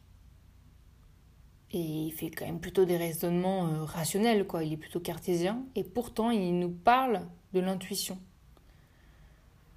Et 1.72 1.80
il 1.80 2.12
fait 2.12 2.30
quand 2.30 2.46
même 2.46 2.60
plutôt 2.60 2.86
des 2.86 2.98
raisonnements 2.98 3.84
rationnels 3.86 4.46
quoi. 4.46 4.64
Il 4.64 4.74
est 4.74 4.78
plutôt 4.78 5.00
cartésien 5.00 5.66
et 5.74 5.84
pourtant 5.84 6.30
il 6.30 6.60
nous 6.60 6.70
parle 6.70 7.28
de 7.54 7.62
l'intuition. 7.62 8.20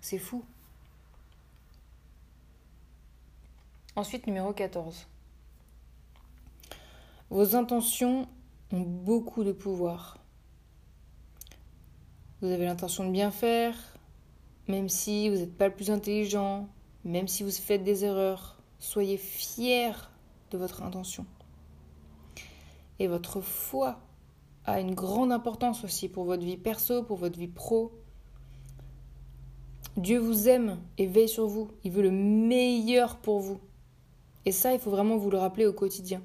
C'est 0.01 0.19
fou. 0.19 0.45
Ensuite, 3.97 4.27
numéro 4.27 4.53
14. 4.53 5.07
Vos 7.31 7.57
intentions 7.57 8.29
ont 8.73 8.81
beaucoup 8.81 9.45
de 9.45 9.53
pouvoir. 9.53 10.19
Vous 12.41 12.49
avez 12.49 12.65
l'intention 12.65 13.05
de 13.05 13.11
bien 13.11 13.31
faire, 13.33 13.75
même 14.69 14.89
si 14.89 15.29
vous 15.29 15.37
n'êtes 15.37 15.57
pas 15.57 15.69
le 15.69 15.75
plus 15.75 15.91
intelligent, 15.91 16.69
même 17.05 17.27
si 17.27 17.43
vous 17.43 17.51
faites 17.51 17.83
des 17.83 18.05
erreurs. 18.05 18.61
Soyez 18.79 19.17
fiers 19.17 19.93
de 20.53 20.59
votre 20.59 20.83
intention. 20.83 21.27
Et 23.01 23.09
votre 23.09 23.41
foi 23.41 24.01
a 24.65 24.81
une 24.81 24.95
grande 24.95 25.33
importance 25.33 25.83
aussi 25.85 26.09
pour 26.09 26.25
votre 26.25 26.45
vie 26.45 26.57
perso, 26.57 27.03
pour 27.03 27.17
votre 27.17 27.39
vie 27.39 27.49
pro, 27.49 27.93
Dieu 29.99 30.21
vous 30.21 30.49
aime 30.49 30.79
et 30.97 31.07
veille 31.07 31.29
sur 31.29 31.49
vous. 31.49 31.73
Il 31.83 31.91
veut 31.91 32.03
le 32.03 32.13
meilleur 32.13 33.17
pour 33.17 33.41
vous. 33.41 33.59
Et 34.45 34.53
ça, 34.53 34.73
il 34.73 34.79
faut 34.79 34.93
vraiment 34.93 35.17
vous 35.17 35.29
le 35.29 35.39
rappeler 35.39 35.67
au 35.67 35.73
quotidien. 35.73 36.23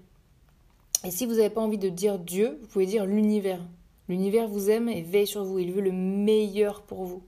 Et 1.03 1.09
si 1.09 1.25
vous 1.25 1.33
n'avez 1.33 1.49
pas 1.49 1.61
envie 1.61 1.79
de 1.79 1.89
dire 1.89 2.19
Dieu, 2.19 2.59
vous 2.61 2.67
pouvez 2.67 2.85
dire 2.85 3.07
l'univers. 3.07 3.59
L'univers 4.07 4.47
vous 4.47 4.69
aime 4.69 4.89
et 4.89 5.01
veille 5.01 5.25
sur 5.25 5.43
vous. 5.43 5.57
Il 5.57 5.71
veut 5.71 5.81
le 5.81 5.91
meilleur 5.91 6.83
pour 6.83 7.03
vous. 7.03 7.23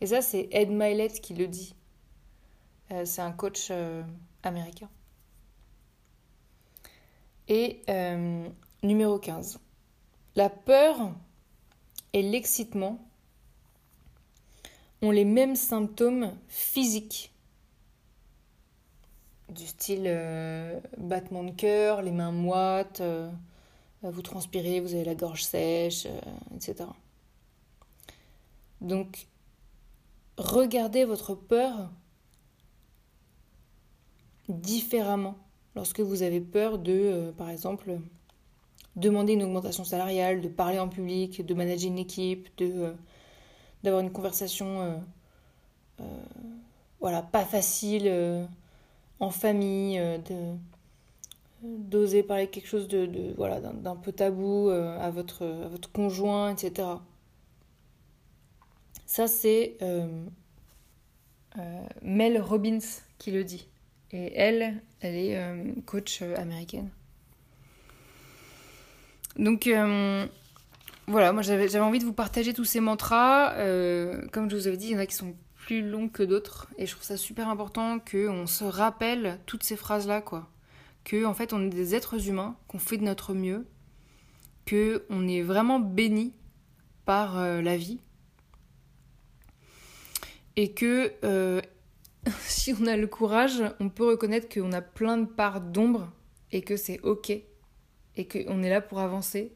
Et 0.00 0.06
ça, 0.06 0.22
c'est 0.22 0.48
Ed 0.52 0.70
Milet 0.70 1.08
qui 1.08 1.34
le 1.34 1.46
dit. 1.46 1.74
Euh, 2.90 3.04
c'est 3.04 3.20
un 3.20 3.32
coach 3.32 3.68
euh, 3.70 4.02
américain. 4.42 4.88
Et 7.48 7.82
euh, 7.90 8.48
numéro 8.82 9.18
15. 9.18 9.60
La 10.34 10.48
peur 10.48 11.12
et 12.14 12.22
l'excitement 12.22 12.98
ont 15.04 15.10
les 15.10 15.24
mêmes 15.24 15.56
symptômes 15.56 16.32
physiques 16.48 17.34
du 19.48 19.66
style 19.66 20.04
euh, 20.06 20.80
battement 20.96 21.44
de 21.44 21.50
cœur, 21.50 22.02
les 22.02 22.10
mains 22.10 22.32
moites, 22.32 23.00
euh, 23.00 23.30
vous 24.02 24.22
transpirez, 24.22 24.80
vous 24.80 24.94
avez 24.94 25.04
la 25.04 25.14
gorge 25.14 25.44
sèche, 25.44 26.06
euh, 26.06 26.56
etc. 26.56 26.88
Donc, 28.80 29.26
regardez 30.36 31.04
votre 31.04 31.34
peur 31.34 31.90
différemment 34.48 35.36
lorsque 35.74 36.00
vous 36.00 36.22
avez 36.22 36.40
peur 36.40 36.78
de, 36.78 37.32
par 37.38 37.48
exemple, 37.48 37.98
demander 38.96 39.34
une 39.34 39.42
augmentation 39.42 39.84
salariale, 39.84 40.40
de 40.40 40.48
parler 40.48 40.78
en 40.78 40.88
public, 40.88 41.44
de 41.44 41.54
manager 41.54 41.90
une 41.90 41.98
équipe, 41.98 42.48
de 42.58 42.94
d'avoir 43.84 44.02
une 44.02 44.10
conversation 44.10 45.00
voilà 47.00 47.22
pas 47.22 47.44
facile 47.44 48.10
en 49.20 49.30
famille, 49.30 49.98
de 49.98 50.56
d'oser 51.62 52.22
parler 52.22 52.48
quelque 52.48 52.66
chose 52.66 52.88
de, 52.88 53.32
voilà 53.36 53.60
d'un 53.60 53.96
peu 53.96 54.12
tabou 54.12 54.68
à 54.70 55.10
votre 55.10 55.44
à 55.44 55.68
votre 55.68 55.92
conjoint, 55.92 56.50
etc. 56.54 56.88
Ça 59.06 59.28
c'est 59.28 59.76
Mel 62.02 62.40
Robbins 62.40 62.78
qui 63.18 63.30
le 63.30 63.44
dit. 63.44 63.68
Et 64.12 64.32
elle, 64.36 64.80
elle 65.00 65.16
est 65.16 65.36
euh, 65.36 65.72
coach 65.86 66.22
euh, 66.22 66.36
américaine. 66.36 66.88
Donc 69.36 69.66
euh, 69.66 70.26
voilà, 71.06 71.32
moi 71.32 71.42
j'avais 71.42 71.78
envie 71.80 71.98
de 71.98 72.04
vous 72.04 72.12
partager 72.12 72.54
tous 72.54 72.64
ces 72.64 72.80
mantras. 72.80 73.54
comme 74.32 74.50
je 74.50 74.56
vous 74.56 74.66
avais 74.66 74.76
dit, 74.76 74.88
il 74.88 74.92
y 74.92 74.96
en 74.96 75.00
a 75.00 75.06
qui 75.06 75.14
sont 75.14 75.34
plus 75.56 75.82
longs 75.82 76.08
que 76.08 76.22
d'autres. 76.22 76.68
Et 76.78 76.86
je 76.86 76.92
trouve 76.92 77.04
ça 77.04 77.16
super 77.16 77.48
important 77.48 77.98
qu'on 77.98 78.46
se 78.46 78.64
rappelle 78.64 79.40
toutes 79.46 79.62
ces 79.62 79.76
phrases-là, 79.76 80.20
quoi. 80.20 80.50
Que 81.04 81.24
en 81.26 81.34
fait 81.34 81.52
on 81.52 81.62
est 81.62 81.70
des 81.70 81.94
êtres 81.94 82.28
humains, 82.28 82.56
qu'on 82.68 82.78
fait 82.78 82.96
de 82.96 83.04
notre 83.04 83.34
mieux, 83.34 83.66
que 84.64 85.04
on 85.10 85.28
est 85.28 85.42
vraiment 85.42 85.78
béni 85.78 86.32
par 87.04 87.36
la 87.38 87.76
vie. 87.76 88.00
Et 90.56 90.72
que 90.72 91.12
si 92.40 92.74
on 92.80 92.86
a 92.86 92.96
le 92.96 93.06
courage, 93.06 93.62
on 93.80 93.88
peut 93.88 94.06
reconnaître 94.06 94.48
qu'on 94.48 94.72
a 94.72 94.80
plein 94.80 95.18
de 95.18 95.26
parts 95.26 95.60
d'ombre 95.60 96.10
et 96.52 96.62
que 96.62 96.76
c'est 96.76 97.00
ok 97.00 97.30
et 98.16 98.28
qu'on 98.28 98.62
est 98.62 98.70
là 98.70 98.80
pour 98.80 99.00
avancer 99.00 99.52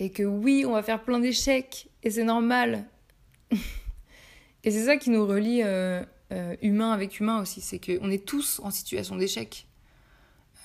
et 0.00 0.10
que 0.10 0.22
oui, 0.22 0.64
on 0.66 0.72
va 0.72 0.82
faire 0.82 1.04
plein 1.04 1.20
d'échecs 1.20 1.88
et 2.02 2.10
c'est 2.10 2.24
normal. 2.24 2.86
et 4.64 4.70
c'est 4.70 4.86
ça 4.86 4.96
qui 4.96 5.10
nous 5.10 5.26
relie 5.26 5.62
euh, 5.62 6.02
euh, 6.32 6.56
humain 6.62 6.90
avec 6.92 7.20
humain 7.20 7.40
aussi, 7.40 7.60
c'est 7.60 7.78
qu'on 7.78 8.10
est 8.10 8.24
tous 8.26 8.60
en 8.64 8.70
situation 8.70 9.14
d'échec. 9.16 9.66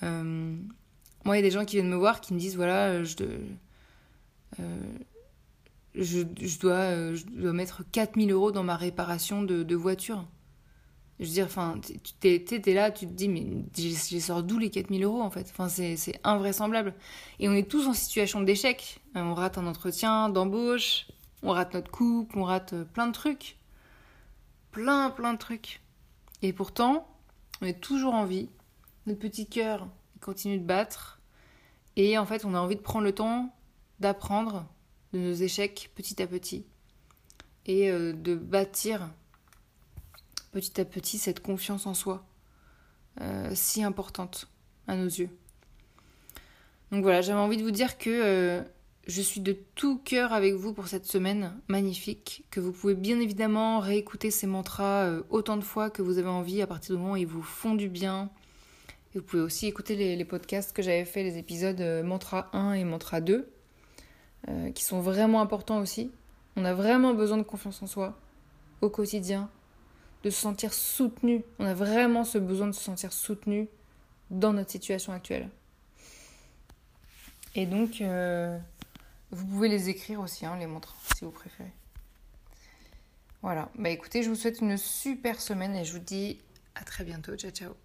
Euh, 0.04 0.56
moi, 1.26 1.36
il 1.36 1.40
y 1.40 1.44
a 1.44 1.48
des 1.48 1.52
gens 1.52 1.66
qui 1.66 1.76
viennent 1.76 1.90
me 1.90 1.98
voir 1.98 2.22
qui 2.22 2.34
me 2.34 2.40
disent 2.40 2.56
voilà, 2.56 3.04
je, 3.04 3.14
je, 5.94 6.60
dois, 6.60 7.14
je 7.14 7.26
dois 7.26 7.54
mettre 7.54 7.84
4000 7.92 8.32
euros 8.32 8.52
dans 8.54 8.64
ma 8.64 8.78
réparation 8.78 9.44
de 9.44 9.76
voiture. 9.76 10.26
Je 11.20 11.26
veux 11.26 11.32
dire, 11.32 11.46
enfin, 11.46 11.80
tu 12.20 12.28
es, 12.28 12.74
là, 12.74 12.92
tu 12.92 13.08
te 13.08 13.12
dis, 13.14 13.30
mais 13.30 13.46
j'ai 13.74 14.20
sors 14.20 14.44
d'où 14.44 14.58
les 14.58 14.70
4000 14.70 15.04
euros 15.04 15.22
en 15.22 15.30
fait? 15.30 15.48
Enfin, 15.50 15.70
c'est 15.70 16.20
invraisemblable. 16.26 16.94
Et 17.40 17.48
on 17.48 17.54
est 17.54 17.70
tous 17.70 17.88
en 17.88 17.94
situation 17.94 18.42
d'échec. 18.42 19.00
Euh, 19.16 19.22
on 19.22 19.34
rate 19.34 19.58
un 19.58 19.66
entretien 19.66 20.28
d'embauche, 20.28 21.08
on 21.42 21.52
rate 21.52 21.74
notre 21.74 21.90
couple, 21.90 22.38
on 22.38 22.44
rate 22.44 22.74
euh, 22.74 22.84
plein 22.84 23.08
de 23.08 23.14
trucs. 23.14 23.58
Plein, 24.72 25.10
plein 25.10 25.34
de 25.34 25.38
trucs. 25.38 25.82
Et 26.42 26.52
pourtant, 26.52 27.08
on 27.62 27.66
est 27.66 27.80
toujours 27.80 28.14
en 28.14 28.26
vie. 28.26 28.50
Notre 29.06 29.20
petit 29.20 29.48
cœur 29.48 29.88
continue 30.20 30.58
de 30.58 30.66
battre. 30.66 31.22
Et 31.96 32.18
en 32.18 32.26
fait, 32.26 32.44
on 32.44 32.54
a 32.54 32.60
envie 32.60 32.76
de 32.76 32.82
prendre 32.82 33.06
le 33.06 33.16
temps 33.16 33.56
d'apprendre 34.02 34.66
de 35.14 35.20
nos 35.20 35.34
échecs 35.34 35.92
petit 35.96 36.22
à 36.22 36.28
petit. 36.28 36.66
Et 37.68 37.90
euh, 37.90 38.12
de 38.12 38.36
bâtir 38.36 39.10
petit 40.56 40.80
à 40.80 40.86
petit 40.86 41.18
cette 41.18 41.42
confiance 41.42 41.86
en 41.86 41.94
soi, 41.94 42.26
euh, 43.20 43.52
si 43.54 43.84
importante 43.84 44.48
à 44.88 44.96
nos 44.96 45.04
yeux. 45.04 45.28
Donc 46.92 47.04
voilà, 47.04 47.22
j'avais 47.22 47.40
envie 47.40 47.58
de 47.58 47.64
vous 47.64 47.72
dire 47.72 47.98
que 47.98 48.10
euh, 48.10 48.62
je 49.06 49.22
suis 49.22 49.42
de 49.42 49.58
tout 49.76 49.98
cœur 49.98 50.32
avec 50.32 50.54
vous 50.54 50.72
pour 50.72 50.88
cette 50.88 51.08
semaine 51.08 51.52
magnifique, 51.68 52.46
que 52.52 52.62
vous 52.62 52.72
pouvez 52.72 52.96
bien 52.96 53.20
évidemment 53.20 53.82
réécouter 53.82 54.32
ces 54.32 54.48
mantras 54.48 55.08
euh, 55.08 55.24
autant 55.30 55.58
de 55.58 55.64
fois 55.64 55.90
que 55.90 56.02
vous 56.02 56.20
avez 56.20 56.30
envie 56.30 56.62
à 56.62 56.68
partir 56.68 56.96
du 56.96 57.02
moment 57.02 57.14
où 57.16 57.18
ils 57.18 57.28
vous 57.28 57.44
font 57.44 57.76
du 57.76 57.90
bien. 57.90 58.30
Vous 59.14 59.22
pouvez 59.22 59.42
aussi 59.42 59.68
écouter 59.68 59.98
les, 59.98 60.16
les 60.16 60.26
podcasts 60.26 60.74
que 60.74 60.82
j'avais 60.82 61.04
fait, 61.04 61.24
les 61.24 61.38
épisodes 61.38 61.82
mantra 62.06 62.50
1 62.54 62.74
et 62.74 62.86
mantra 62.86 63.20
2, 63.20 63.50
qui 64.74 64.84
sont 64.86 65.02
vraiment 65.02 65.42
importants 65.42 65.80
aussi. 65.80 66.12
On 66.56 66.64
a 66.64 66.74
vraiment 66.74 67.14
besoin 67.14 67.38
de 67.38 67.44
confiance 67.44 67.82
en 67.82 67.88
soi 67.88 68.18
au 68.82 68.90
quotidien, 68.90 69.50
de 70.26 70.32
se 70.32 70.42
sentir 70.42 70.74
soutenu. 70.74 71.44
On 71.60 71.66
a 71.66 71.76
vraiment 71.76 72.24
ce 72.24 72.40
besoin 72.40 72.66
de 72.66 72.72
se 72.72 72.82
sentir 72.82 73.14
soutenu 73.14 73.70
dans 74.32 74.54
notre 74.54 74.72
situation 74.72 75.14
actuelle. 75.14 75.50
Et 77.54 77.68
donc, 77.68 78.02
euh, 78.02 78.58
vous 79.30 79.46
pouvez 79.46 79.70
les 79.70 79.88
écrire 79.88 80.20
aussi, 80.20 80.48
hein, 80.48 80.58
les 80.58 80.66
montres, 80.66 80.96
si 81.16 81.26
vous 81.26 81.32
préférez. 81.32 81.72
Voilà. 83.44 83.70
Bah 83.78 83.90
écoutez, 83.90 84.24
je 84.24 84.30
vous 84.30 84.36
souhaite 84.36 84.62
une 84.62 84.78
super 84.78 85.40
semaine 85.40 85.76
et 85.76 85.86
je 85.86 85.94
vous 85.94 86.00
dis 86.00 86.40
à 86.74 86.84
très 86.84 87.04
bientôt. 87.04 87.36
Ciao, 87.36 87.52
ciao. 87.52 87.85